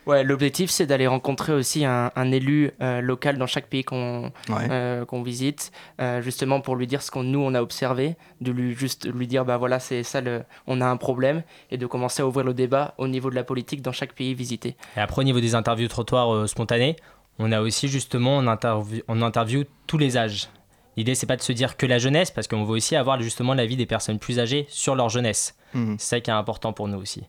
[0.07, 4.31] Ouais, l'objectif c'est d'aller rencontrer aussi un, un élu euh, local dans chaque pays qu'on
[4.49, 4.69] Ouais.
[4.71, 8.53] euh, qu'on visite, euh, justement pour lui dire ce qu'on nous on a observé, de
[8.53, 11.43] lui juste lui dire bah voilà c'est ça le, on a un problème
[11.73, 14.35] et de commencer à ouvrir le débat au niveau de la politique dans chaque pays
[14.35, 14.77] visité.
[14.97, 16.97] Et après, au niveau des interviews trottoirs euh, spontanées,
[17.39, 20.49] on a aussi justement, on interview, on interview tous les âges.
[20.97, 23.53] L'idée, c'est pas de se dire que la jeunesse, parce qu'on veut aussi avoir justement
[23.53, 25.55] l'avis des personnes plus âgées sur leur jeunesse.
[25.75, 25.97] Mhm.
[25.99, 27.25] C'est ça qui est important pour nous aussi.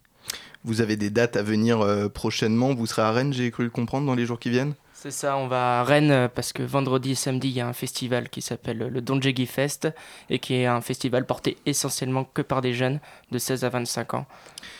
[0.67, 2.75] Vous avez des dates à venir euh, prochainement.
[2.75, 4.73] Vous serez à Rennes, j'ai cru le comprendre, dans les jours qui viennent?
[4.93, 7.67] C'est ça, on va à Rennes euh, parce que vendredi et samedi il y a
[7.67, 9.87] un festival qui s'appelle le Donjegi Fest
[10.29, 12.99] et qui est un festival porté essentiellement que par des jeunes
[13.31, 14.25] de 16 à 25 ans.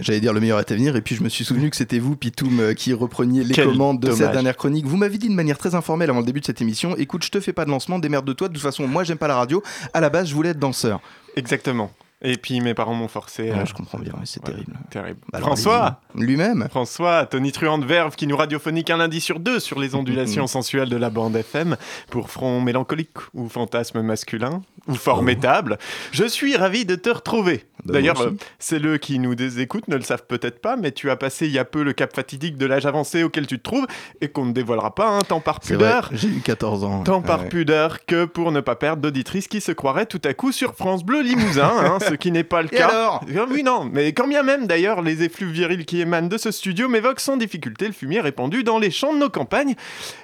[0.00, 1.98] J'allais dire le meilleur est à venir, et puis je me suis souvenu que c'était
[1.98, 4.86] vous, Pitoum, euh, qui repreniez les Quel commandes de cette dernière chronique.
[4.86, 7.30] Vous m'avez dit de manière très informelle avant le début de cette émission écoute, je
[7.30, 8.48] te fais pas de lancement, démerde de toi.
[8.48, 9.62] De toute façon, moi, j'aime pas la radio.
[9.94, 11.00] À la base, je voulais être danseur.
[11.36, 11.90] Exactement.
[12.22, 13.50] Et puis mes parents m'ont forcé.
[13.50, 14.72] Ouais, euh, je comprends bien, c'est terrible.
[14.90, 15.20] Terrible.
[15.34, 16.00] Alors, François.
[16.14, 20.46] Lui-même François, tonitruant de verve qui nous radiophonique un lundi sur deux sur les ondulations
[20.46, 21.76] sensuelles de la bande FM
[22.10, 25.78] pour front mélancolique ou fantasme masculin ou formidable.
[26.12, 27.64] Je suis ravi de te retrouver.
[27.84, 31.16] Bah, D'ailleurs, euh, ceux qui nous écoutent ne le savent peut-être pas, mais tu as
[31.16, 33.86] passé il y a peu le cap fatidique de l'âge avancé auquel tu te trouves
[34.20, 36.08] et qu'on ne dévoilera pas, hein, tant par pudeur.
[36.12, 37.02] j'ai eu 14 ans.
[37.04, 40.52] Tant par pudeur que pour ne pas perdre d'auditrices qui se croiraient tout à coup
[40.52, 42.88] sur France Bleu Limousin, hein, ce qui n'est pas le Et cas.
[42.88, 46.38] alors Ah Oui, non, mais quand bien même d'ailleurs, les effluves virils qui émanent de
[46.38, 49.74] ce studio m'évoquent sans difficulté le fumier répandu dans les champs de nos campagnes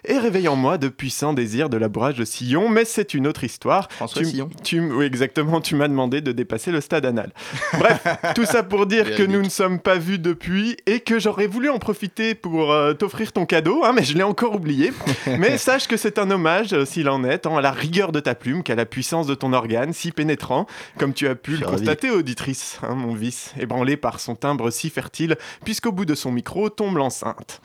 [0.04, 3.44] et réveillent en moi de puissants désirs de labourage de sillon, mais c'est une autre
[3.44, 3.88] histoire.
[3.90, 4.48] François tu, Sillon.
[4.62, 7.32] tu oui, exactement, tu m'as demandé de dépasser le stade anal.
[7.78, 8.04] Bref,
[8.34, 11.70] tout ça pour dire que nous ne sommes pas vus depuis et que j'aurais voulu
[11.70, 14.92] en profiter pour euh, t'offrir ton cadeau, hein, mais je l'ai encore oublié.
[15.38, 18.20] mais sache que c'est un hommage, euh, s'il en est, tant à la rigueur de
[18.20, 20.66] ta plume qu'à la puissance de ton organe, si pénétrant,
[20.98, 24.90] comme tu as pu le constater, auditrice, hein, mon vice, ébranlé par son timbre si
[24.90, 27.60] fertile, puisqu'au bout de son micro tombe l'enceinte.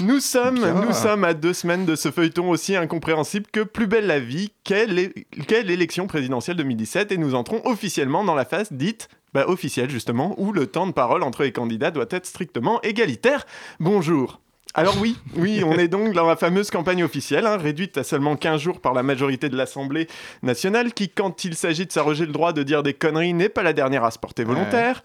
[0.00, 0.74] Nous sommes, Bien.
[0.74, 4.52] nous sommes à deux semaines de ce feuilleton aussi incompréhensible que Plus belle la vie,
[4.64, 9.44] qu'est l'é- qu'est l'élection présidentielle 2017, et nous entrons officiellement dans la phase dite bah,
[9.48, 13.46] officielle justement, où le temps de parole entre les candidats doit être strictement égalitaire.
[13.80, 14.41] Bonjour.
[14.74, 18.36] Alors oui, oui, on est donc dans la fameuse campagne officielle, hein, réduite à seulement
[18.36, 20.08] 15 jours par la majorité de l'Assemblée
[20.42, 23.62] nationale, qui, quand il s'agit de s'arroger le droit de dire des conneries, n'est pas
[23.62, 25.02] la dernière à se porter volontaire.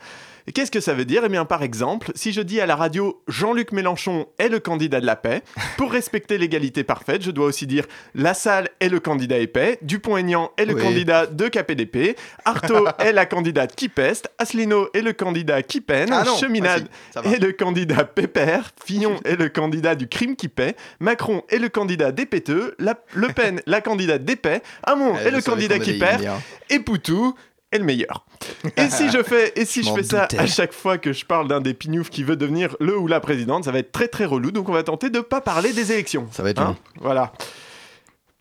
[0.53, 1.23] Qu'est-ce que ça veut dire?
[1.25, 4.99] Eh bien, par exemple, si je dis à la radio Jean-Luc Mélenchon est le candidat
[5.01, 5.41] de la paix,
[5.77, 7.85] pour respecter l'égalité parfaite, je dois aussi dire
[8.15, 10.81] La Salle est le candidat épais, Dupont-Aignan est le Oui.
[10.81, 16.09] candidat de KPDP, Artaud est la candidate qui peste, Asselineau est le candidat qui peine,
[16.11, 16.87] Ah non, Cheminade
[17.23, 21.69] est le candidat pépère, Fillon est le candidat du crime qui paie, Macron est le
[21.69, 25.79] candidat des péteux, La- Le Pen la candidate des paix, Hamon Ouais, est le candidat
[25.79, 26.25] qui perd,
[26.69, 27.33] et Poutou
[27.71, 28.25] est le meilleur.
[28.77, 31.47] Et si je fais, et si Je fais ça à chaque fois que je parle
[31.47, 34.25] d'un des pignoufs qui veut devenir le ou la présidente, ça va être très très
[34.25, 34.51] relou.
[34.51, 36.27] Donc on va tenter de pas parler des élections.
[36.31, 37.01] Ça va être Hein long.
[37.01, 37.33] Voilà.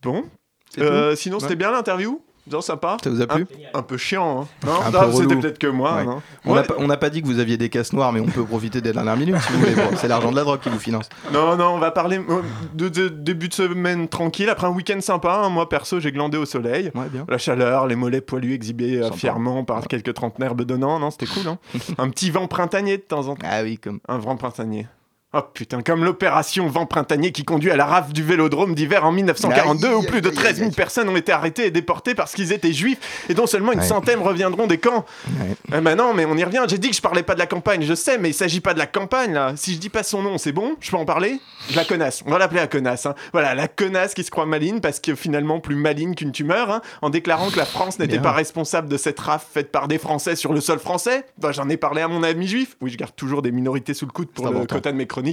[0.02, 0.24] Bon.
[0.78, 1.42] Euh, sinon Ouais.
[1.42, 2.20] c'était bien l'interview?
[2.50, 2.96] Non, sympa.
[3.02, 4.42] Ça vous a plu un, un peu chiant.
[4.42, 4.66] Hein.
[4.66, 5.96] Non, non, c'était peut-être que moi.
[5.96, 6.04] Ouais.
[6.04, 6.96] non On n'a Ouais.
[6.96, 9.36] pas, dit que vous aviez des casses noires, mais on peut profiter des dernières minutes
[9.40, 9.74] si vous voulez.
[9.74, 11.08] Bon, c'est l'argent de la drogue qui vous finance.
[11.32, 12.42] Non, non, on va parler euh,
[12.74, 15.40] de, de- début de semaine tranquille, après un week-end sympa.
[15.44, 15.48] hein.
[15.48, 16.90] Moi, perso, j'ai glandé au soleil.
[16.94, 17.24] Ouais, bien.
[17.28, 19.16] La chaleur, les mollets poilus exhibés euh, Sympa.
[19.16, 20.98] fièrement par quelques trentenaires bedonnants.
[21.00, 21.48] Non, c'était cool.
[21.48, 21.58] Hein
[21.98, 23.46] un petit vent printanier de temps en temps.
[23.50, 23.98] Ah oui, comme.
[24.08, 24.86] Un vent printanier.
[25.34, 29.10] Oh putain, comme l'opération Vent Printanier qui conduit à la rafle du vélodrome d'hiver en
[29.12, 30.74] 1942 Aïe, où plus de aïe, aïe, 13 000 aïe.
[30.74, 33.84] personnes ont été arrêtées et déportées parce qu'ils étaient juifs et dont seulement une Ouais.
[33.84, 35.04] centaine reviendront des camps.
[35.28, 35.56] Ouais.
[35.76, 36.64] Eh ben non, mais on y revient.
[36.68, 38.72] J'ai dit que je parlais pas de la campagne, je sais, mais il s'agit pas
[38.72, 39.52] de la campagne là.
[39.56, 40.76] Si je dis pas son nom, c'est bon?
[40.80, 41.38] Je peux en parler?
[41.74, 42.22] La connasse.
[42.24, 43.04] On va l'appeler la connasse.
[43.04, 43.14] hein.
[43.32, 46.80] Voilà, la connasse qui se croit maligne parce que finalement plus maligne qu'une tumeur, hein,
[47.02, 50.36] en déclarant que la France n'était pas responsable de cette rafle faite par des Français
[50.36, 51.26] sur le sol français.
[51.36, 52.76] Bah, J'en ai parlé à mon ami juif.
[52.80, 54.76] Oui, je garde toujours des minorités sous le coude pour le important.
[54.76, 55.25] quota de mes chroniques.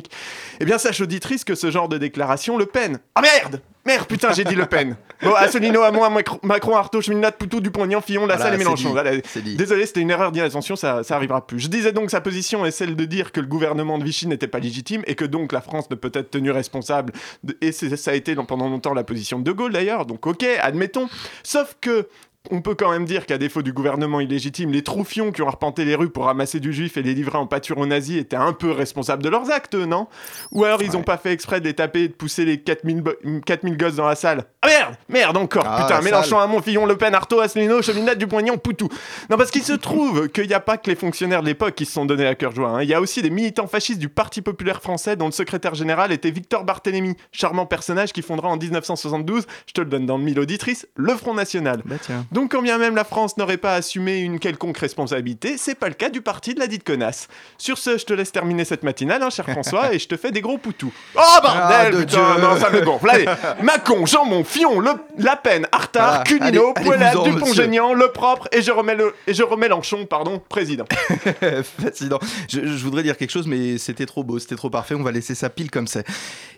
[0.60, 3.00] Eh bien, sache auditrice que ce genre de déclaration Le Pen.
[3.16, 4.96] Ah merde Merde, putain, j'ai dit Le Pen.
[5.22, 8.90] Bon, Asselineau, Hamon, Macron, Macron, Artaud, Cheminade, Poutou, Dupont-Aignan, Fillon, Lassalle Voilà, et Mélenchon.
[8.92, 9.12] Voilà.
[9.56, 11.60] Désolé, c'était une erreur d'inattention, ça, ça arrivera plus.
[11.60, 14.48] Je disais donc sa position est celle de dire que le gouvernement de Vichy n'était
[14.48, 17.14] pas légitime et que donc la France ne peut être tenue responsable.
[17.44, 20.44] de- et ça a été pendant longtemps la position de De Gaulle d'ailleurs, donc ok,
[20.62, 21.08] admettons.
[21.44, 22.08] Sauf que.
[22.52, 25.86] On peut quand même dire qu'à défaut du gouvernement illégitime, les troufions qui ont arpenté
[25.86, 28.52] les rues pour ramasser du juif et les livrer en pâture aux nazis étaient un
[28.52, 30.08] peu responsables de leurs actes, non?
[30.52, 33.00] Ou alors ils ont pas fait exprès de les taper et de pousser les 4000,
[33.02, 33.14] bo-
[33.46, 36.42] 4000 gosses dans la salle Ah merde Merde encore Ah, Putain, Mélenchon, salle.
[36.42, 38.90] Hamon, Fillon, Le Pen, Artaud, Asselineau, Cheminade, Dupont-Aignan, Poutou.
[39.30, 41.86] Non, parce qu'il se trouve qu'il n'y a pas que les fonctionnaires de l'époque qui
[41.86, 42.72] se sont donnés à cœur joie.
[42.72, 42.82] hein.
[42.84, 46.12] Il y a aussi des militants fascistes du Parti populaire français dont le secrétaire général
[46.12, 50.26] était Victor Barthélemy, charmant personnage qui fondera en 1972, je te le donne dans le
[50.26, 51.82] mille auditrices, le Front National.
[51.86, 52.26] Bah tiens.
[52.34, 55.94] Donc quand bien même la France n'aurait pas assumé une quelconque responsabilité, c'est pas le
[55.94, 57.28] cas du parti de la dite connasse.
[57.58, 60.32] Sur ce, je te laisse terminer cette matinale, hein, cher François, et je te fais
[60.32, 60.92] des gros poutous.
[61.16, 63.10] Oh Ah, bordel, de putain, non, ça me gonfle.
[63.10, 63.26] Allez,
[63.64, 66.52] Macon, Jambon, Fion, le, La Peine, Artard, Voilà.
[66.52, 70.86] Cunino, Poilade, Dupont-Génian, Le Propre, et je remets le, et je remets Lenchon, pardon, président.
[71.82, 72.20] Fascinant.
[72.50, 74.96] Je, je voudrais dire quelque chose, mais c'était trop beau, c'était trop parfait.
[74.96, 76.06] On va laisser ça pile comme c'est.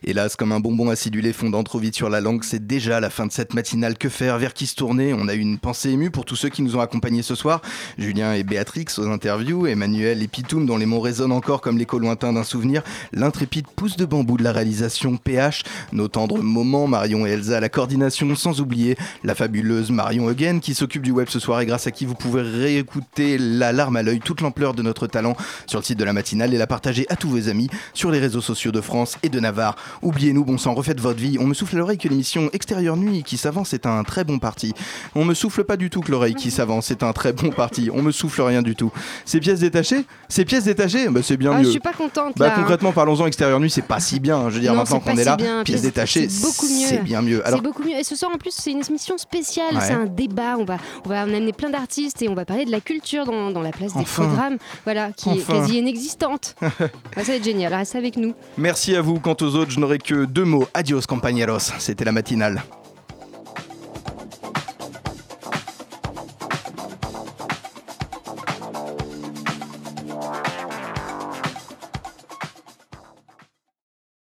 [0.04, 3.26] Hélas, comme un bonbon acidulé fondant trop vite sur la langue, c'est déjà la fin
[3.26, 3.98] de cette matinale.
[3.98, 4.38] Que faire?
[4.38, 5.14] Vers qui se tourner?
[5.14, 7.60] On a une pensée émue pour tous ceux qui nous ont accompagnés ce soir.
[7.98, 11.98] Julien et Béatrix aux interviews, Emmanuel et Pitoum dont les mots résonnent encore comme l'écho
[11.98, 17.26] lointain d'un souvenir, l'intrépide pouce de bambou de la réalisation PH, nos tendres moments Marion
[17.26, 21.30] et Elsa à la coordination, sans oublier la fabuleuse Marion Eugen qui s'occupe du web
[21.30, 24.76] ce soir et grâce à qui vous pouvez réécouter la larme à l'œil, toute l'ampleur
[24.76, 25.36] de notre talent
[25.66, 28.20] sur le site de la matinale et la partager à tous vos amis sur les
[28.20, 29.78] réseaux sociaux de France et de Navarre.
[30.04, 31.38] Oubliez-nous, bon sang, refaites votre vie.
[31.40, 34.38] On me souffle à l'oreille que l'émission Extérieure Nuit qui s'avance est un très bon
[34.38, 34.76] parti.
[35.16, 37.90] On me souffle pas du tout que l'oreille qui s'avance est un très bon parti.
[37.94, 38.92] On me souffle rien du tout.
[39.26, 41.66] Ces pièces détachées Ces pièces détachées bah, C'est bien Ah, mieux.
[41.66, 42.54] je suis pas contente Bah, là.
[42.54, 42.60] hein.
[42.60, 44.50] concrètement, parlons-en extérieure nuit, c'est pas si bien.
[44.50, 45.64] Je veux dire, Non, maintenant c'est qu'on est si là, bien.
[45.64, 46.46] pièces détachées, c'est
[46.88, 47.46] c'est bien mieux.
[47.48, 47.96] Alors, c'est beaucoup mieux.
[48.00, 49.76] Et ce soir, en plus, c'est une émission spéciale.
[49.76, 49.82] Ouais.
[49.82, 50.58] C'est un débat.
[50.58, 53.52] On va, on va amener plein d'artistes et on va parler de la culture dans,
[53.52, 54.24] dans la place des Enfin.
[54.26, 54.58] programmes.
[54.84, 55.54] Voilà, qui Enfin.
[55.56, 56.56] est quasi inexistante.
[56.62, 57.74] Ça va être génial.
[57.74, 58.34] Restez avec nous.
[58.58, 59.20] merci à vous.
[59.20, 60.68] Quant aux autres, je n'aurai que deux mots.
[60.74, 61.60] Adios, compañeros.
[61.80, 62.64] C'était la matinale.